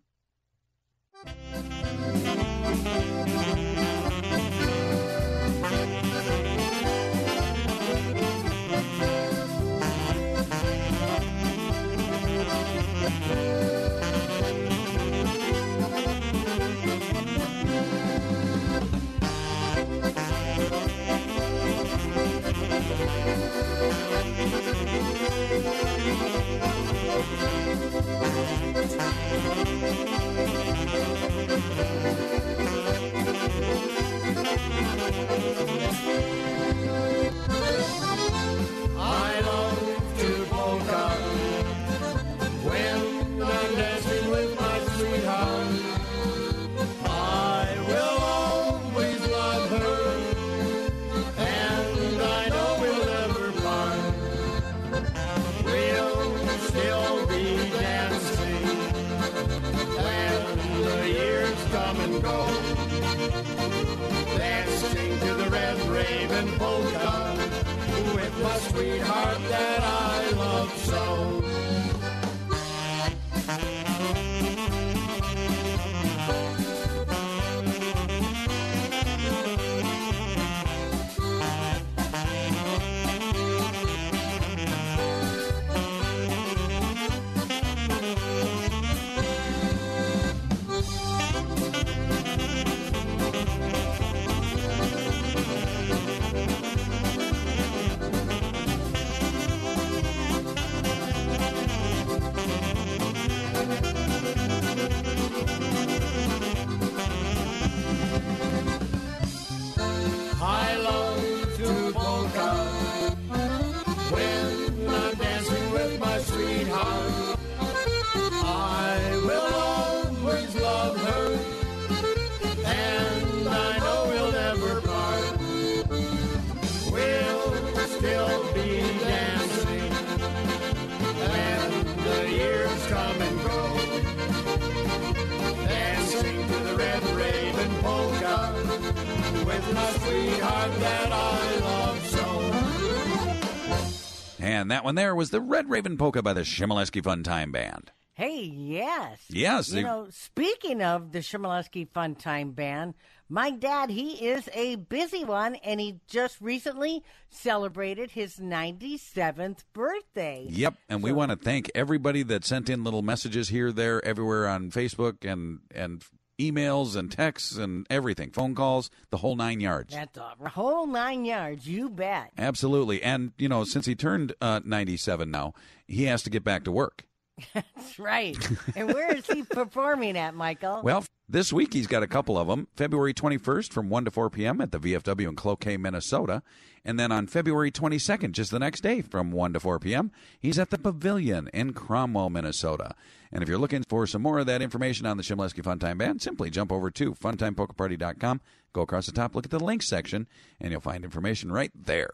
that 144.84 144.88
one 144.88 144.96
there 144.96 145.16
was 145.16 145.30
the 145.30 145.40
Red 145.42 145.70
Raven 145.70 145.98
Polka 145.98 146.22
by 146.22 146.34
the 146.34 146.42
Chmielewski 146.42 147.02
Fun 147.02 147.24
Time 147.24 147.52
Band. 147.54 147.92
Hey, 148.16 148.42
yes. 148.44 149.22
Yes, 149.30 149.70
You 149.70 149.76
they- 149.76 149.84
know, 149.84 150.08
speaking 150.12 150.82
of 150.84 151.14
the 151.14 151.20
Chmielewski 151.20 151.88
Fun 151.90 152.16
Time 152.16 152.52
Band, 152.52 152.94
my 153.30 153.50
dad, 153.50 153.90
he 153.90 154.28
is 154.28 154.50
a 154.54 154.76
busy 154.76 155.24
one, 155.24 155.56
and 155.56 155.80
he 155.80 156.00
just 156.08 156.40
recently 156.42 157.02
celebrated 157.30 158.12
his 158.12 158.38
97th 158.38 159.64
birthday. 159.74 160.46
Yep, 160.50 160.76
and 160.90 161.02
we 161.02 161.12
want 161.14 161.32
to 161.32 161.38
thank 161.38 161.72
everybody 161.74 162.22
that 162.24 162.44
sent 162.46 162.70
in 162.70 162.84
little 162.84 163.02
messages 163.02 163.50
here, 163.50 163.72
there, 163.72 164.04
everywhere 164.06 164.48
on 164.48 164.70
Facebook 164.70 165.24
and 165.24 165.60
and 165.74 166.04
emails 166.40 166.96
and 166.96 167.12
texts 167.12 167.58
and 167.58 167.86
everything, 167.90 168.32
phone 168.32 168.56
calls, 168.56 168.90
the 169.10 169.18
whole 169.18 169.36
nine 169.36 169.60
yards. 169.60 169.94
That's 169.94 170.18
a 170.18 170.50
whole 170.50 170.88
nine 170.88 171.26
yards, 171.26 171.68
you 171.68 171.90
bet. 171.90 172.32
Absolutely, 172.38 173.02
and 173.04 173.34
you 173.38 173.50
know, 173.50 173.64
since 173.64 173.86
he 173.86 173.96
turned 173.96 174.34
uh, 174.42 174.62
ninety-seven 174.64 175.30
now, 175.30 175.54
he 175.88 176.06
has 176.06 176.24
to 176.24 176.30
get 176.30 176.44
back 176.44 176.64
to 176.64 176.72
work. 176.72 177.06
That's 177.54 178.00
right. 178.00 178.38
and 178.76 178.94
where 178.94 179.16
is 179.16 179.26
he 179.28 179.44
performing 179.44 180.18
at, 180.18 180.36
Michael? 180.36 180.82
Well, 180.84 181.06
this 181.28 181.52
week 181.52 181.74
he's 181.74 181.88
got 181.88 182.04
a 182.04 182.08
couple 182.08 182.38
of 182.38 182.48
them. 182.48 182.68
February 182.76 183.14
21st 183.14 183.72
from 183.72 183.90
1 183.90 184.06
to 184.06 184.12
4 184.12 184.30
p.m. 184.30 184.62
at 184.62 184.72
the 184.72 184.80
VFW 184.80 185.30
in 185.30 185.36
Cloquet, 185.36 185.78
Minnesota. 185.78 186.44
And 186.86 187.00
then 187.00 187.12
on 187.12 187.28
February 187.28 187.72
22nd, 187.72 188.34
just 188.34 188.52
the 188.52 188.60
next 188.60 188.82
day 188.82 189.02
from 189.02 189.32
1 189.32 189.54
to 189.54 189.60
4 189.60 189.80
p.m., 189.80 190.12
he's 190.40 190.60
at 190.60 190.70
the 190.70 190.78
Pavilion 190.78 191.50
in 191.54 191.74
Cromwell, 191.74 192.30
Minnesota. 192.30 192.94
And 193.32 193.42
if 193.42 193.50
you're 193.50 193.58
looking 193.58 193.84
for 193.88 194.06
some 194.06 194.22
more 194.22 194.40
of 194.40 194.46
that 194.48 194.62
information 194.62 195.06
on 195.06 195.18
the 195.18 195.24
Chmielewski 195.24 195.64
Funtime 195.64 195.98
Band, 195.98 196.22
simply 196.22 196.50
jump 196.50 196.72
over 196.72 196.92
to 196.92 197.14
funtimepolkaparty.com, 197.14 198.42
go 198.74 198.82
across 198.82 199.06
the 199.06 199.12
top, 199.12 199.34
look 199.34 199.46
at 199.46 199.52
the 199.52 199.60
links 199.60 199.88
section, 199.88 200.28
and 200.60 200.72
you'll 200.72 200.82
find 200.82 201.04
information 201.04 201.52
right 201.52 201.72
there. 201.74 202.12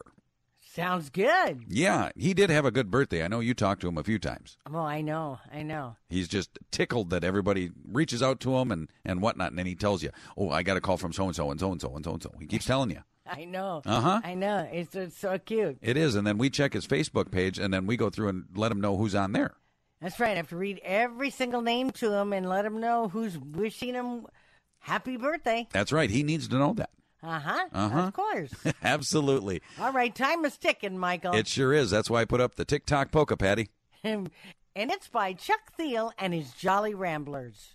Sounds 0.72 1.10
good. 1.10 1.64
Yeah, 1.66 2.10
he 2.14 2.32
did 2.32 2.48
have 2.48 2.64
a 2.64 2.70
good 2.70 2.92
birthday. 2.92 3.24
I 3.24 3.28
know 3.28 3.40
you 3.40 3.54
talked 3.54 3.80
to 3.80 3.88
him 3.88 3.98
a 3.98 4.04
few 4.04 4.20
times. 4.20 4.56
Oh, 4.72 4.78
I 4.78 5.00
know. 5.00 5.40
I 5.52 5.62
know. 5.62 5.96
He's 6.08 6.28
just 6.28 6.60
tickled 6.70 7.10
that 7.10 7.24
everybody 7.24 7.72
reaches 7.90 8.22
out 8.22 8.38
to 8.40 8.56
him 8.56 8.70
and, 8.70 8.88
and 9.04 9.20
whatnot, 9.20 9.50
and 9.50 9.58
then 9.58 9.66
he 9.66 9.74
tells 9.74 10.00
you, 10.04 10.10
"Oh, 10.36 10.50
I 10.50 10.62
got 10.62 10.76
a 10.76 10.80
call 10.80 10.96
from 10.96 11.12
so 11.12 11.24
and 11.24 11.34
so 11.34 11.50
and 11.50 11.58
so 11.58 11.72
and 11.72 11.80
so 11.80 11.96
and 11.96 12.04
so 12.04 12.12
and 12.12 12.22
so." 12.22 12.32
He 12.38 12.46
keeps 12.46 12.66
telling 12.66 12.90
you. 12.90 13.00
I 13.26 13.46
know. 13.46 13.82
Uh-huh. 13.84 14.20
I 14.22 14.34
know. 14.34 14.68
It's, 14.72 14.94
it's 14.94 15.18
so 15.18 15.38
cute. 15.38 15.78
It 15.82 15.96
is, 15.96 16.14
and 16.14 16.24
then 16.24 16.38
we 16.38 16.50
check 16.50 16.72
his 16.72 16.86
Facebook 16.86 17.32
page, 17.32 17.58
and 17.58 17.74
then 17.74 17.86
we 17.86 17.96
go 17.96 18.08
through 18.08 18.28
and 18.28 18.44
let 18.54 18.70
him 18.70 18.80
know 18.80 18.96
who's 18.96 19.16
on 19.16 19.32
there. 19.32 19.54
That's 20.00 20.20
right. 20.20 20.32
I 20.32 20.36
have 20.36 20.48
to 20.50 20.56
read 20.56 20.80
every 20.84 21.30
single 21.30 21.62
name 21.62 21.90
to 21.92 22.12
him 22.12 22.32
and 22.32 22.48
let 22.48 22.64
him 22.64 22.80
know 22.80 23.08
who's 23.08 23.36
wishing 23.36 23.94
him 23.94 24.26
happy 24.78 25.16
birthday. 25.16 25.66
That's 25.72 25.92
right. 25.92 26.10
He 26.10 26.22
needs 26.22 26.46
to 26.48 26.56
know 26.56 26.74
that. 26.74 26.90
Uh 27.22 27.38
huh. 27.38 27.68
Uh-huh. 27.72 27.98
Of 28.00 28.12
course. 28.14 28.52
Absolutely. 28.82 29.60
All 29.78 29.92
right. 29.92 30.14
Time 30.14 30.44
is 30.44 30.56
ticking, 30.56 30.98
Michael. 30.98 31.34
It 31.34 31.46
sure 31.46 31.72
is. 31.72 31.90
That's 31.90 32.08
why 32.08 32.22
I 32.22 32.24
put 32.24 32.40
up 32.40 32.54
the 32.54 32.64
TikTok 32.64 33.12
polka, 33.12 33.36
Patty. 33.36 33.68
and 34.02 34.30
it's 34.74 35.08
by 35.08 35.34
Chuck 35.34 35.72
Thiel 35.76 36.12
and 36.18 36.32
his 36.32 36.52
Jolly 36.52 36.94
Ramblers. 36.94 37.74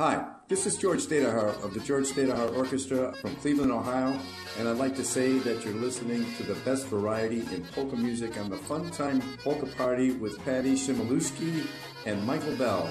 Hi, 0.00 0.24
this 0.48 0.64
is 0.64 0.78
George 0.78 1.00
Stadahar 1.00 1.62
of 1.62 1.74
the 1.74 1.80
George 1.80 2.06
Stadahar 2.06 2.56
Orchestra 2.56 3.12
from 3.16 3.36
Cleveland, 3.36 3.70
Ohio, 3.70 4.18
and 4.58 4.66
I'd 4.66 4.78
like 4.78 4.96
to 4.96 5.04
say 5.04 5.38
that 5.40 5.62
you're 5.62 5.74
listening 5.74 6.24
to 6.38 6.42
the 6.42 6.54
best 6.64 6.86
variety 6.86 7.40
in 7.54 7.66
polka 7.74 7.96
music 7.96 8.38
on 8.38 8.48
the 8.48 8.56
Fun 8.56 8.90
Time 8.92 9.20
Polka 9.44 9.66
Party 9.66 10.12
with 10.12 10.42
Patty 10.42 10.72
Chmielewski 10.72 11.66
and 12.06 12.26
Michael 12.26 12.56
Bell. 12.56 12.90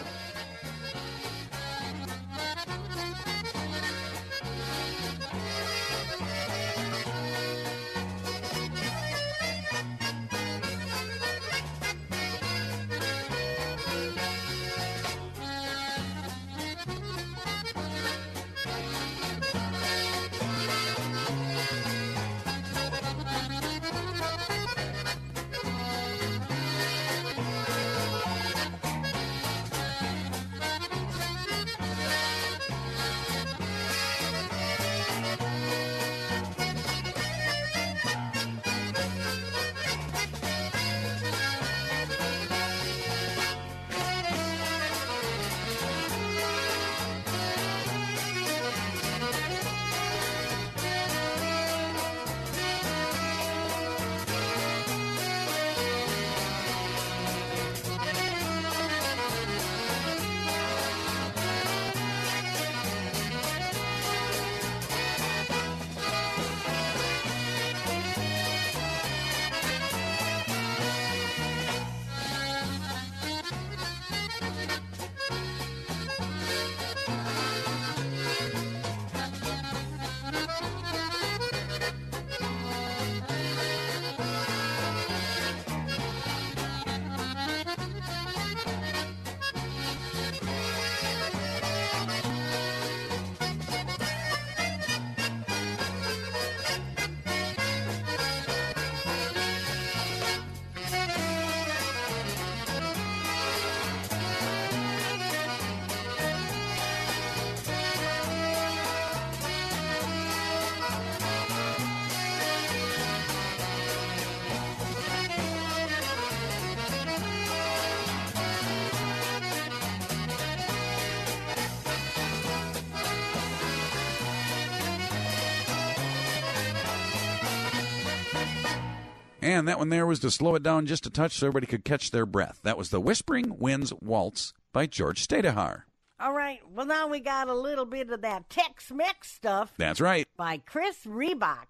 And 129.50 129.68
that 129.68 129.80
one 129.80 129.90
there 129.90 130.06
was 130.06 130.20
to 130.20 130.32
slow 130.32 130.56
it 130.56 130.64
down 130.64 130.86
just 130.86 131.06
a 131.06 131.10
touch 131.10 131.34
so 131.34 131.48
everybody 131.48 131.66
could 131.66 131.84
catch 131.84 132.12
their 132.12 132.26
breath. 132.26 132.60
That 132.64 132.78
was 132.78 132.90
the 132.90 133.02
Whispering 133.02 133.58
Winds 133.58 133.92
Waltz 134.00 134.54
by 134.72 134.86
George 134.86 135.28
Stadahar. 135.28 135.84
All 136.20 136.34
right. 136.34 136.60
Well, 136.70 136.86
now 136.86 137.08
we 137.08 137.20
got 137.20 137.48
a 137.48 137.54
little 137.54 137.86
bit 137.86 138.10
of 138.12 138.22
that 138.22 138.50
Tex-Mex 138.50 139.32
stuff 139.32 139.74
That's 139.78 140.02
right. 140.02 140.28
by 140.38 140.58
Chris 140.58 141.06
Reebok, 141.06 141.68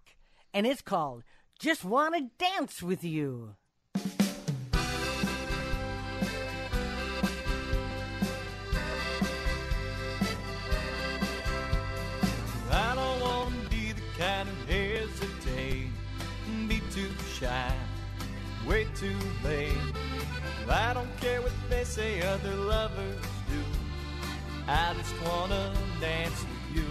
and 0.53 0.65
it's 0.67 0.81
called 0.81 1.23
"Just 1.59 1.85
Want 1.85 2.15
to 2.15 2.29
Dance 2.37 2.83
with 2.83 3.03
You." 3.03 3.55
Shy, 17.39 17.73
way 18.67 18.85
too 18.95 19.15
late. 19.43 19.77
I 20.69 20.93
don't 20.93 21.15
care 21.21 21.41
what 21.41 21.53
they 21.69 21.83
say 21.83 22.21
other 22.21 22.53
lovers 22.53 23.25
do. 23.49 23.61
I 24.67 24.93
just 24.93 25.13
wanna 25.23 25.73
dance 26.01 26.43
with 26.43 26.77
you. 26.77 26.83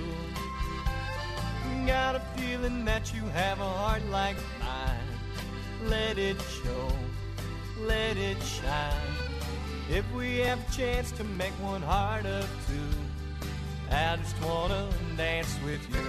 Got 1.87 2.17
a 2.17 2.21
feeling 2.37 2.85
that 2.85 3.15
you 3.15 3.23
have 3.35 3.61
a 3.61 3.69
heart 3.69 4.05
like 4.11 4.37
mine. 4.61 5.09
Let 5.85 6.19
it 6.19 6.37
show, 6.63 6.93
let 7.81 8.17
it 8.17 8.43
shine. 8.43 9.15
If 9.91 10.05
we 10.13 10.39
have 10.39 10.59
a 10.67 10.71
chance 10.73 11.13
to 11.13 11.25
make 11.25 11.53
one 11.63 11.83
heart 11.83 12.27
of 12.27 12.49
two. 12.67 12.99
I 13.91 14.17
just 14.17 14.41
wanna 14.43 14.91
dance 15.17 15.57
with 15.65 15.81
you. 15.95 16.07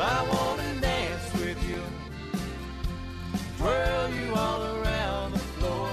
I 0.00 0.22
wanna 0.32 0.80
dance 0.80 1.32
with 1.34 1.60
you. 1.68 1.82
Twirl 3.58 4.10
you 4.10 4.34
all 4.34 4.62
around 4.62 5.32
the 5.32 5.38
floor. 5.38 5.90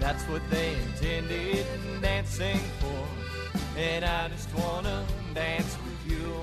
That's 0.00 0.24
what 0.24 0.42
they 0.50 0.74
intended 0.74 1.66
dancing 2.02 2.60
for. 2.80 3.78
And 3.78 4.04
I 4.04 4.28
just 4.28 4.52
wanna 4.54 5.06
dance 5.32 5.76
with 5.84 6.12
you. 6.12 6.34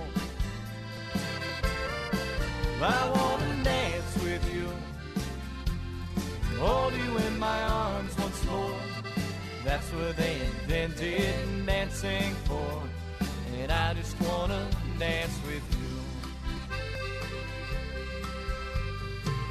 I 2.81 3.09
wanna 3.15 3.63
dance 3.63 4.15
with 4.23 4.43
you. 4.53 4.67
Hold 6.57 6.93
you 6.93 7.17
in 7.27 7.37
my 7.37 7.61
arms 7.63 8.17
once 8.17 8.43
more. 8.45 8.79
That's 9.63 9.87
what 9.93 10.15
they 10.17 10.35
invented 10.41 11.65
dancing 11.67 12.33
for 12.45 12.81
and 13.61 13.71
I 13.71 13.93
just 13.93 14.19
wanna 14.21 14.67
dance 14.97 15.37
with 15.45 15.63
you. 15.79 16.00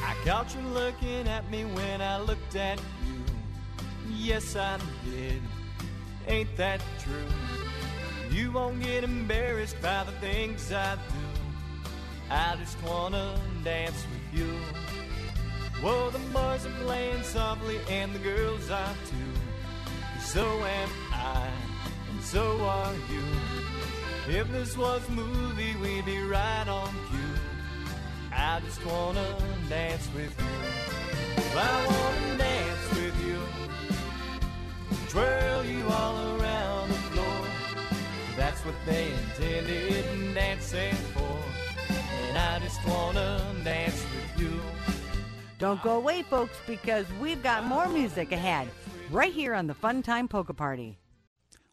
I 0.03 0.14
caught 0.24 0.55
you 0.55 0.61
looking 0.68 1.28
at 1.28 1.48
me 1.51 1.64
when 1.64 2.01
I 2.01 2.18
looked 2.18 2.57
at 2.57 2.78
you. 2.78 4.14
Yes, 4.14 4.57
I 4.57 4.78
did. 5.05 5.42
Ain't 6.26 6.57
that 6.57 6.80
true? 7.03 7.24
You 8.30 8.53
won't 8.53 8.82
get 8.82 9.05
embarrassed 9.05 9.80
by 9.82 10.05
the 10.05 10.12
things 10.12 10.72
I 10.72 10.94
do. 10.94 11.90
I 12.30 12.57
just 12.57 12.80
wanna 12.82 13.36
dance 13.64 14.05
with 14.11 14.40
you. 14.40 14.55
Well, 15.82 16.11
the 16.11 16.18
boys 16.18 16.66
are 16.66 16.84
playing 16.84 17.22
softly 17.22 17.80
and 17.88 18.14
the 18.14 18.18
girls 18.20 18.70
are 18.70 18.94
too. 19.07 20.20
So 20.20 20.44
am 20.44 20.90
I, 21.12 21.48
and 22.11 22.22
so 22.22 22.61
are 22.61 22.94
you. 23.11 23.24
If 24.28 24.53
this 24.53 24.76
was 24.76 25.09
a 25.09 25.12
movie, 25.12 25.74
we'd 25.76 26.05
be 26.05 26.20
right 26.20 26.68
on 26.68 26.90
cue. 27.11 27.59
I 28.41 28.59
just 28.61 28.84
wanna 28.86 29.36
dance 29.68 30.09
with 30.14 30.34
you. 30.41 31.59
I 31.59 31.86
wanna 31.86 32.38
dance 32.38 32.91
with 32.95 33.26
you. 33.26 33.38
Twirl 35.11 35.64
you 35.64 35.86
all 35.88 36.41
around 36.41 36.88
the 36.88 36.95
floor. 36.95 37.47
That's 38.38 38.64
what 38.64 38.74
they 38.86 39.12
intended 39.12 40.34
dancing 40.34 40.95
for. 41.12 41.38
And 42.28 42.38
I 42.38 42.59
just 42.61 42.82
wanna 42.86 43.45
dance 43.62 44.03
with 44.14 44.41
you. 44.41 44.61
Don't 45.59 45.82
go 45.82 45.97
away, 45.99 46.22
folks, 46.22 46.57
because 46.66 47.05
we've 47.20 47.43
got 47.43 47.64
more 47.64 47.88
music 47.88 48.32
ahead 48.32 48.68
right 49.11 49.34
here 49.34 49.53
on 49.55 49.66
the 49.66 49.74
Fun 49.74 50.03
Time 50.03 50.28
Polka 50.28 50.55
Party. 50.55 50.99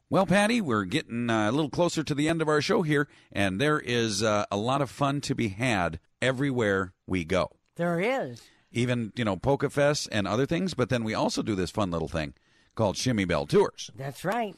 Well, 0.09 0.25
Patty, 0.25 0.59
we're 0.59 0.83
getting 0.83 1.29
uh, 1.29 1.49
a 1.49 1.53
little 1.53 1.69
closer 1.69 2.03
to 2.03 2.13
the 2.13 2.27
end 2.27 2.41
of 2.41 2.49
our 2.49 2.61
show 2.61 2.81
here, 2.81 3.07
and 3.31 3.59
there 3.59 3.79
is 3.79 4.21
uh, 4.21 4.45
a 4.51 4.57
lot 4.57 4.81
of 4.81 4.89
fun 4.89 5.21
to 5.21 5.33
be 5.33 5.47
had 5.47 6.01
everywhere 6.21 6.93
we 7.05 7.23
go. 7.25 7.51
There 7.75 7.99
is. 7.99 8.41
Even, 8.71 9.11
you 9.15 9.23
know, 9.23 9.37
Polka 9.37 9.69
Fest 9.69 10.09
and 10.11 10.27
other 10.27 10.45
things, 10.45 10.73
but 10.73 10.89
then 10.89 11.03
we 11.03 11.13
also 11.13 11.41
do 11.41 11.55
this 11.55 11.71
fun 11.71 11.89
little 11.91 12.07
thing 12.07 12.33
called 12.75 12.97
Shimmy 12.97 13.25
Bell 13.25 13.45
Tours. 13.45 13.89
That's 13.95 14.25
right. 14.25 14.55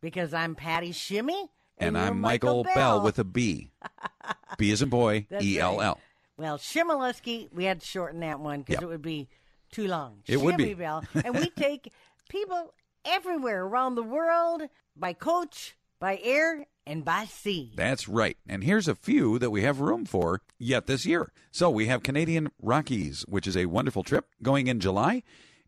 Because 0.00 0.34
I'm 0.34 0.54
Patty 0.54 0.92
Shimmy. 0.92 1.46
And, 1.78 1.94
you're 1.96 2.04
I'm 2.04 2.20
Michael, 2.20 2.64
Bell. 2.64 3.02
with 3.02 3.18
a 3.18 3.24
B. 3.24 3.70
B 4.58 4.70
as 4.72 4.82
in 4.82 4.88
boy, 4.88 5.26
E 5.40 5.58
L 5.58 5.80
L. 5.82 6.00
Well, 6.38 6.58
Chmielewski, 6.58 7.48
we 7.52 7.64
had 7.64 7.80
to 7.80 7.86
shorten 7.86 8.20
that 8.20 8.40
one 8.40 8.60
because 8.60 8.74
Yep. 8.74 8.82
it 8.82 8.86
would 8.86 9.02
be 9.02 9.28
too 9.72 9.86
long. 9.88 10.18
It 10.26 10.40
would 10.40 10.56
be. 10.56 10.74
Bell. 10.74 11.04
and 11.14 11.34
we 11.34 11.50
take 11.50 11.92
people 12.28 12.72
everywhere 13.04 13.64
around 13.64 13.94
the 13.94 14.02
world 14.02 14.62
by 14.96 15.12
coach, 15.12 15.76
by 15.98 16.18
air, 16.22 16.66
and 16.86 17.04
by 17.04 17.24
sea. 17.24 17.72
That's 17.74 18.08
right. 18.08 18.36
And 18.48 18.64
here's 18.64 18.88
a 18.88 18.94
few 18.94 19.38
that 19.38 19.50
we 19.50 19.62
have 19.62 19.80
room 19.80 20.04
for 20.04 20.40
yet 20.58 20.86
this 20.86 21.04
year. 21.04 21.32
So 21.50 21.68
we 21.70 21.86
have 21.86 22.02
Canadian 22.02 22.50
Rockies, 22.62 23.24
which 23.28 23.46
is 23.46 23.56
a 23.56 23.66
wonderful 23.66 24.02
trip 24.02 24.26
going 24.42 24.66
in 24.68 24.80
July. 24.80 25.22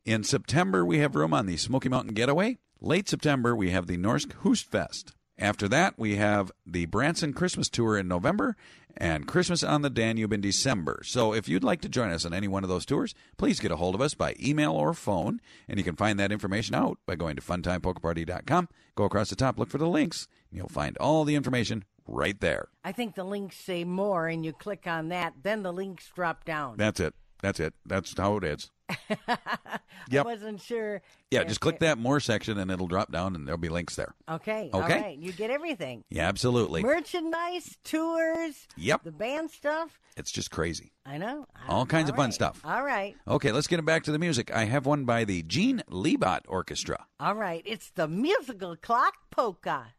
In 0.04 0.24
September, 0.24 0.84
we 0.84 0.98
have 0.98 1.16
room 1.16 1.34
on 1.34 1.46
the 1.46 1.56
Smoky 1.56 1.88
Mountain 1.88 2.14
Getaway. 2.14 2.58
Late 2.80 3.08
September, 3.08 3.54
we 3.54 3.70
have 3.70 3.86
the 3.86 3.98
Norsk 3.98 4.28
Hostfest. 4.42 5.12
After 5.38 5.68
that, 5.68 5.98
we 5.98 6.16
have 6.16 6.50
the 6.66 6.86
Branson 6.86 7.32
Christmas 7.32 7.68
Tour 7.68 7.96
in 7.96 8.08
November 8.08 8.56
and 8.98 9.26
Christmas 9.26 9.62
on 9.62 9.82
the 9.82 9.88
Danube 9.88 10.32
in 10.32 10.40
December. 10.40 11.00
So 11.04 11.32
if 11.32 11.48
you'd 11.48 11.64
like 11.64 11.80
to 11.82 11.88
join 11.88 12.10
us 12.10 12.26
on 12.26 12.34
any 12.34 12.48
one 12.48 12.64
of 12.64 12.68
those 12.68 12.84
tours, 12.84 13.14
please 13.38 13.60
get 13.60 13.70
a 13.70 13.76
hold 13.76 13.94
of 13.94 14.00
us 14.00 14.14
by 14.14 14.34
email 14.42 14.72
or 14.72 14.92
phone. 14.92 15.40
And 15.68 15.78
you 15.78 15.84
can 15.84 15.96
find 15.96 16.18
that 16.18 16.32
information 16.32 16.74
out 16.74 16.98
by 17.06 17.14
going 17.14 17.36
to 17.36 17.42
funtimepolkaparty.com. 17.42 18.68
Go 18.96 19.04
across 19.04 19.30
the 19.30 19.36
top, 19.36 19.58
look 19.58 19.70
for 19.70 19.78
the 19.78 19.88
links, 19.88 20.26
and 20.50 20.58
you'll 20.58 20.68
find 20.68 20.96
all 20.98 21.24
the 21.24 21.36
information 21.36 21.84
right 22.06 22.38
there. 22.40 22.68
I 22.84 22.92
think 22.92 23.14
the 23.14 23.24
links 23.24 23.56
say 23.56 23.84
more, 23.84 24.26
and 24.26 24.44
you 24.44 24.52
click 24.52 24.86
on 24.86 25.08
that, 25.10 25.34
then 25.42 25.62
the 25.62 25.72
links 25.72 26.10
drop 26.14 26.44
down. 26.44 26.76
That's 26.76 26.98
it. 26.98 27.14
That's 27.40 27.60
it. 27.60 27.74
That's 27.86 28.14
how 28.18 28.36
it 28.36 28.44
is. 28.44 28.70
I 29.28 30.22
wasn't 30.22 30.60
sure. 30.60 31.02
Yeah, 31.30 31.44
just 31.44 31.60
click 31.60 31.80
that 31.80 31.98
more 31.98 32.20
section 32.20 32.58
and 32.58 32.70
it'll 32.70 32.86
drop 32.86 33.12
down 33.12 33.34
and 33.34 33.46
there'll 33.46 33.58
be 33.58 33.68
links 33.68 33.96
there. 33.96 34.14
Okay. 34.28 34.70
Okay. 34.72 34.94
All 34.94 35.00
right. 35.00 35.18
You 35.18 35.32
get 35.32 35.50
everything. 35.50 36.04
Yeah, 36.10 36.28
absolutely. 36.28 36.82
Merchandise, 36.82 37.76
tours. 37.84 38.66
Yep. 38.76 39.04
The 39.04 39.12
band 39.12 39.50
stuff. 39.50 39.98
It's 40.16 40.30
just 40.32 40.50
crazy. 40.50 40.92
I 41.06 41.18
know. 41.18 41.46
All 41.68 41.86
kinds 41.86 42.10
of 42.10 42.16
fun 42.16 42.32
stuff. 42.32 42.60
All 42.64 42.82
right. 42.82 43.14
Okay, 43.26 43.52
let's 43.52 43.66
get 43.66 43.78
it 43.78 43.84
back 43.84 44.04
to 44.04 44.12
the 44.12 44.18
music. 44.18 44.52
I 44.54 44.64
have 44.64 44.86
one 44.86 45.04
by 45.04 45.24
the 45.24 45.42
Gene 45.42 45.82
Liebot 45.90 46.40
Orchestra. 46.48 47.06
All 47.20 47.34
right. 47.34 47.62
It's 47.64 47.90
the 47.90 48.08
musical 48.08 48.76
clock 48.76 49.14
polka. 49.30 49.94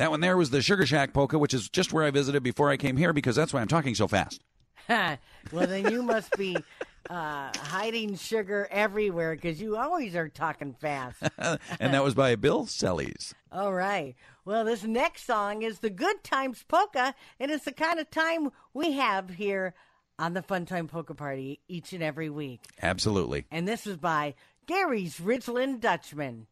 That 0.00 0.10
one 0.10 0.20
there 0.20 0.38
was 0.38 0.48
the 0.48 0.62
Sugar 0.62 0.86
Shack 0.86 1.12
polka, 1.12 1.38
which 1.38 1.52
is 1.52 1.68
just 1.68 1.92
where 1.92 2.04
I 2.04 2.10
visited 2.10 2.42
before 2.42 2.70
I 2.70 2.78
came 2.78 2.96
here 2.96 3.12
because 3.12 3.36
that's 3.36 3.52
why 3.52 3.60
I'm 3.60 3.68
talking 3.68 3.94
so 3.94 4.08
fast. 4.08 4.42
well, 4.88 5.18
then 5.52 5.90
you 5.90 6.02
must 6.02 6.34
be 6.38 6.56
uh, 7.10 7.52
hiding 7.54 8.16
sugar 8.16 8.66
everywhere 8.70 9.34
because 9.34 9.60
you 9.60 9.76
always 9.76 10.16
are 10.16 10.30
talking 10.30 10.72
fast. 10.72 11.22
and 11.38 11.92
that 11.92 12.02
was 12.02 12.14
by 12.14 12.34
Bill 12.34 12.64
Sellies. 12.64 13.34
All 13.52 13.74
right. 13.74 14.14
Well, 14.46 14.64
this 14.64 14.84
next 14.84 15.26
song 15.26 15.60
is 15.60 15.80
the 15.80 15.90
Good 15.90 16.24
Times 16.24 16.64
Polka, 16.66 17.14
and 17.38 17.50
it's 17.50 17.66
the 17.66 17.72
kind 17.72 18.00
of 18.00 18.10
time 18.10 18.48
we 18.72 18.92
have 18.92 19.28
here 19.28 19.74
on 20.18 20.32
the 20.32 20.40
Fun 20.40 20.64
Time 20.64 20.88
Polka 20.88 21.12
Party 21.12 21.60
each 21.68 21.92
and 21.92 22.02
every 22.02 22.30
week. 22.30 22.62
Absolutely. 22.80 23.44
And 23.50 23.68
this 23.68 23.86
is 23.86 23.98
by 23.98 24.32
Gary's 24.64 25.18
Ridgeland 25.18 25.80
Dutchman. 25.80 26.46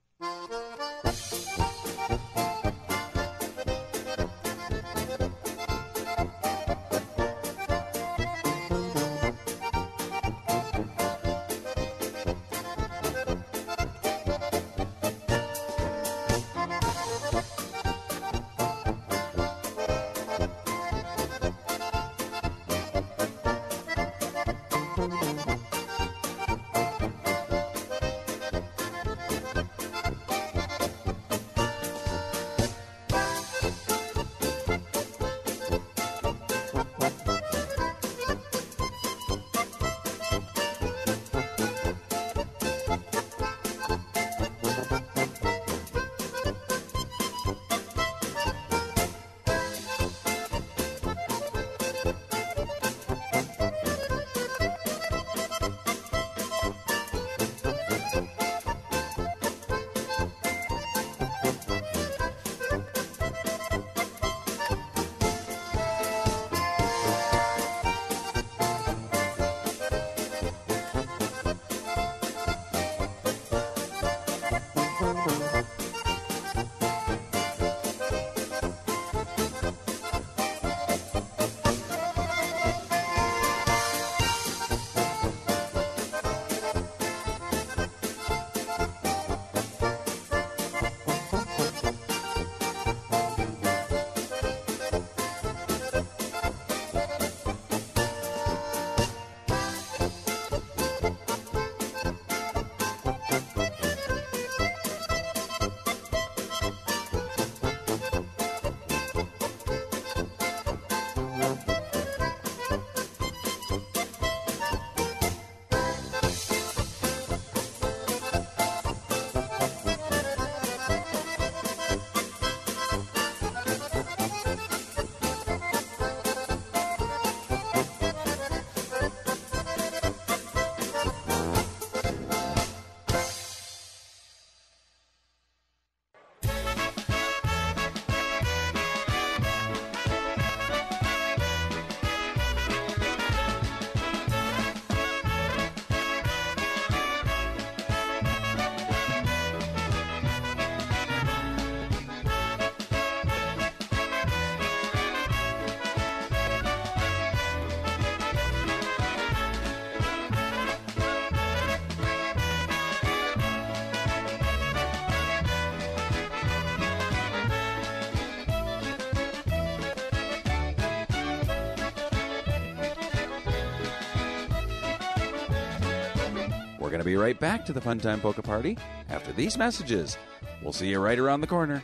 Be 177.08 177.16
right 177.16 177.40
back 177.40 177.64
to 177.64 177.72
the 177.72 177.80
Fun 177.80 177.98
Time 177.98 178.20
Polka 178.20 178.42
Party 178.42 178.76
after 179.08 179.32
these 179.32 179.56
messages. 179.56 180.18
We'll 180.62 180.74
see 180.74 180.88
you 180.88 181.00
right 181.00 181.18
around 181.18 181.40
the 181.40 181.46
corner. 181.46 181.82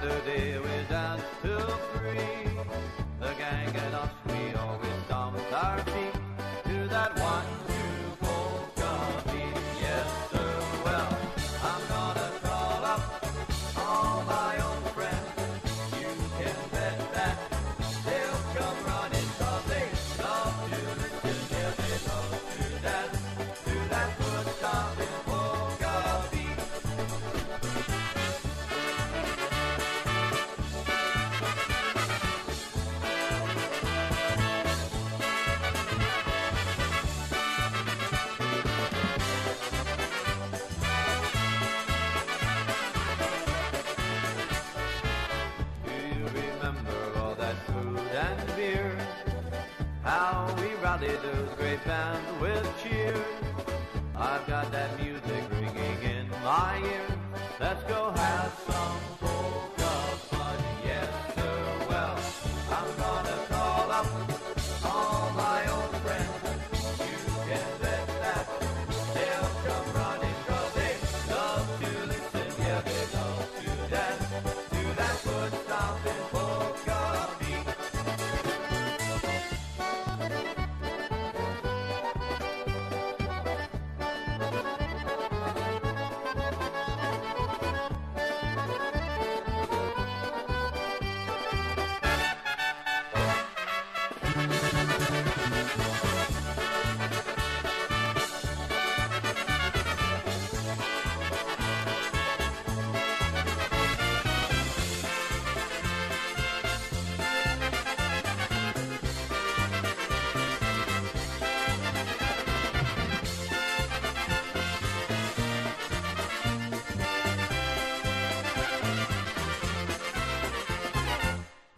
Saturday 0.00 0.58
we 0.58 0.84
danced 0.88 1.26
till 1.42 1.89
how 50.10 50.52
we 50.60 50.74
rallied 50.82 51.22
those 51.22 51.50
great 51.56 51.82
bands 51.84 52.28
with 52.40 52.66
cheers. 52.82 53.16
I've 54.16 54.44
got 54.48 54.72
that 54.72 54.90
music 55.00 55.42
ringing 55.52 56.02
in 56.02 56.28
my 56.42 56.82
ears. 56.82 57.12
Let's 57.60 57.84
go 57.84 58.09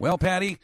Well, 0.03 0.17
Patty, 0.17 0.57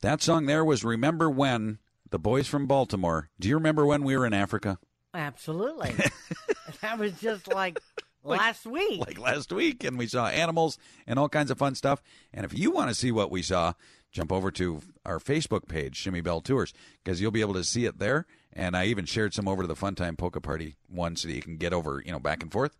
that 0.00 0.22
song 0.22 0.46
there 0.46 0.64
was 0.64 0.82
Remember 0.82 1.28
When, 1.28 1.76
the 2.08 2.18
boys 2.18 2.48
from 2.48 2.66
Baltimore. 2.66 3.28
Do 3.38 3.46
you 3.46 3.56
remember 3.56 3.84
when 3.84 4.02
we 4.02 4.16
were 4.16 4.24
in 4.24 4.32
Africa? 4.32 4.78
Absolutely. 5.12 5.94
that 6.80 6.98
was 6.98 7.12
just 7.20 7.48
like, 7.48 7.78
last 8.24 8.64
week. 8.64 8.98
Like 9.06 9.18
last 9.18 9.52
week, 9.52 9.84
and 9.84 9.98
we 9.98 10.06
saw 10.06 10.28
animals 10.28 10.78
and 11.06 11.18
all 11.18 11.28
kinds 11.28 11.50
of 11.50 11.58
fun 11.58 11.74
stuff. 11.74 12.02
And 12.32 12.46
if 12.46 12.58
you 12.58 12.70
want 12.70 12.88
to 12.88 12.94
see 12.94 13.12
what 13.12 13.30
we 13.30 13.42
saw, 13.42 13.74
jump 14.10 14.32
over 14.32 14.50
to 14.52 14.80
our 15.04 15.18
Facebook 15.18 15.68
page, 15.68 15.94
Shimmy 15.94 16.22
Bell 16.22 16.40
Tours, 16.40 16.72
because 17.04 17.20
you'll 17.20 17.30
be 17.30 17.42
able 17.42 17.52
to 17.52 17.64
see 17.64 17.84
it 17.84 17.98
there. 17.98 18.24
And 18.54 18.74
I 18.74 18.86
even 18.86 19.04
shared 19.04 19.34
some 19.34 19.48
over 19.48 19.60
to 19.60 19.68
the 19.68 19.76
Funtime 19.76 20.16
Polka 20.16 20.40
Party 20.40 20.76
one 20.88 21.14
so 21.14 21.28
that 21.28 21.34
you 21.34 21.42
can 21.42 21.58
get 21.58 21.74
over, 21.74 22.02
you 22.06 22.10
know, 22.10 22.20
back 22.20 22.42
and 22.42 22.50
forth. 22.50 22.74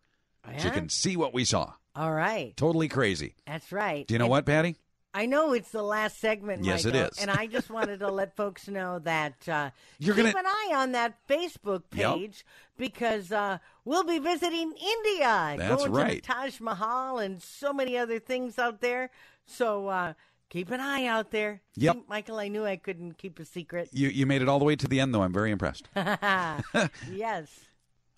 So 0.56 0.68
you 0.68 0.72
can 0.72 0.88
see 0.88 1.18
what 1.18 1.34
we 1.34 1.44
saw. 1.44 1.74
All 1.94 2.14
right. 2.14 2.56
Totally 2.56 2.88
crazy. 2.88 3.34
That's 3.46 3.70
right. 3.70 4.06
Do 4.06 4.14
you 4.14 4.18
know 4.18 4.24
And 4.24 4.30
what, 4.30 4.46
Patty? 4.46 4.76
I 5.18 5.26
know 5.26 5.52
it's 5.52 5.70
the 5.70 5.82
last 5.82 6.20
segment. 6.20 6.64
Yes, 6.64 6.84
it 6.84 6.94
Michael, 6.94 7.08
is. 7.10 7.18
And 7.18 7.30
I 7.30 7.46
just 7.48 7.70
wanted 7.70 7.98
to 8.00 8.08
let 8.10 8.36
folks 8.36 8.68
know 8.68 9.00
that 9.00 9.48
uh, 9.48 9.70
You're 9.98 10.14
keep 10.14 10.26
gonna- 10.26 10.38
an 10.38 10.46
eye 10.46 10.72
on 10.76 10.92
that 10.92 11.18
Facebook 11.28 11.82
Yep. 11.92 12.14
page 12.14 12.46
because 12.76 13.32
uh, 13.32 13.58
we'll 13.84 14.04
be 14.04 14.20
visiting 14.20 14.72
India, 14.80 15.56
That's 15.58 15.76
going 15.84 15.92
right. 15.92 16.10
to 16.10 16.14
the 16.28 16.34
Taj 16.34 16.60
Mahal 16.60 17.18
and 17.18 17.42
so 17.42 17.72
many 17.72 17.98
other 17.98 18.20
things 18.20 18.58
out 18.60 18.80
there. 18.80 19.10
So 19.44 19.88
uh, 19.88 20.12
keep 20.50 20.70
an 20.70 20.78
eye 20.80 21.06
out 21.06 21.32
there. 21.32 21.62
Yep. 21.74 21.94
See, 21.96 22.02
Michael, 22.08 22.38
I 22.38 22.46
knew 22.46 22.64
I 22.64 22.76
couldn't 22.76 23.18
keep 23.18 23.40
a 23.40 23.44
secret. 23.44 23.88
You 23.92 24.08
you 24.08 24.24
made 24.24 24.40
it 24.42 24.48
all 24.48 24.60
the 24.60 24.64
way 24.64 24.76
to 24.76 24.86
the 24.86 25.00
end, 25.00 25.12
though. 25.12 25.22
I'm 25.22 25.32
very 25.32 25.50
impressed. 25.50 25.88
yes. 25.96 27.48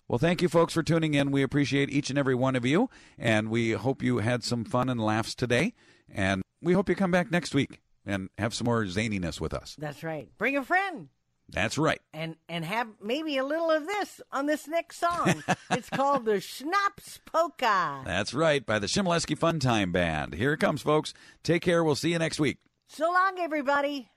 Well, 0.07 0.19
thank 0.19 0.41
you, 0.41 0.49
folks, 0.49 0.73
for 0.73 0.83
tuning 0.83 1.13
in. 1.13 1.31
We 1.31 1.41
appreciate 1.41 1.89
each 1.89 2.09
and 2.09 2.19
every 2.19 2.35
one 2.35 2.55
of 2.55 2.65
you, 2.65 2.89
and 3.17 3.49
we 3.49 3.71
hope 3.71 4.03
you 4.03 4.17
had 4.19 4.43
some 4.43 4.65
fun 4.65 4.89
and 4.89 4.99
laughs 4.99 5.33
today. 5.33 5.73
And 6.13 6.43
we 6.61 6.73
hope 6.73 6.89
you 6.89 6.95
come 6.95 7.11
back 7.11 7.31
next 7.31 7.53
week 7.53 7.81
and 8.05 8.29
have 8.37 8.53
some 8.53 8.65
more 8.65 8.83
zaniness 8.85 9.39
with 9.39 9.53
us. 9.53 9.75
That's 9.79 10.03
right. 10.03 10.29
Bring 10.37 10.57
a 10.57 10.63
friend. 10.63 11.09
That's 11.49 11.77
right. 11.77 11.99
and 12.13 12.37
and 12.47 12.63
have 12.63 12.87
maybe 13.03 13.37
a 13.37 13.43
little 13.43 13.69
of 13.71 13.85
this 13.85 14.21
on 14.31 14.45
this 14.45 14.69
next 14.69 14.99
song. 14.99 15.43
it's 15.71 15.89
called 15.89 16.23
the 16.23 16.39
Schnapps 16.39 17.19
Polka. 17.25 18.03
That's 18.05 18.33
right, 18.33 18.65
by 18.65 18.79
the 18.79 18.87
Chmielewski 18.87 19.37
Fun 19.37 19.59
Time 19.59 19.91
Band. 19.91 20.33
Here 20.35 20.53
it 20.53 20.59
comes, 20.59 20.81
folks. 20.81 21.13
Take 21.43 21.61
care. 21.61 21.83
We'll 21.83 21.95
see 21.95 22.11
you 22.11 22.19
next 22.19 22.39
week. 22.39 22.59
So 22.87 23.11
long, 23.11 23.37
everybody. 23.39 24.09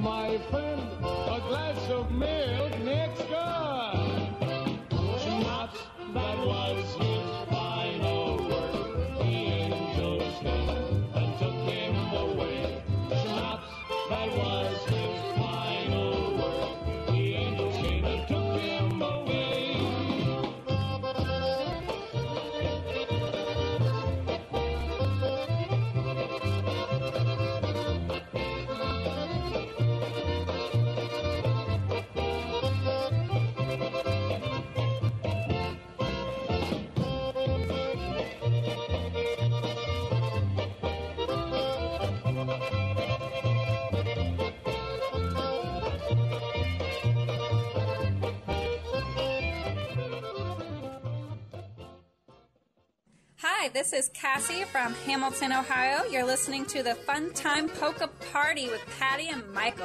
My 0.00 0.38
friend, 0.50 0.80
a 1.02 1.40
glass 1.48 1.90
of 1.90 2.10
milk 2.10 2.78
next 2.80 3.28
good. 3.28 3.59
Hi, 53.60 53.68
this 53.68 53.92
is 53.92 54.08
Cassie 54.14 54.64
from 54.64 54.94
Hamilton, 55.04 55.52
Ohio. 55.52 56.04
You're 56.10 56.24
listening 56.24 56.64
to 56.64 56.82
the 56.82 56.94
Fun 56.94 57.30
Time 57.34 57.68
Polka 57.68 58.08
Party 58.32 58.70
with 58.70 58.80
Patty 58.98 59.28
and 59.28 59.46
Michael. 59.52 59.84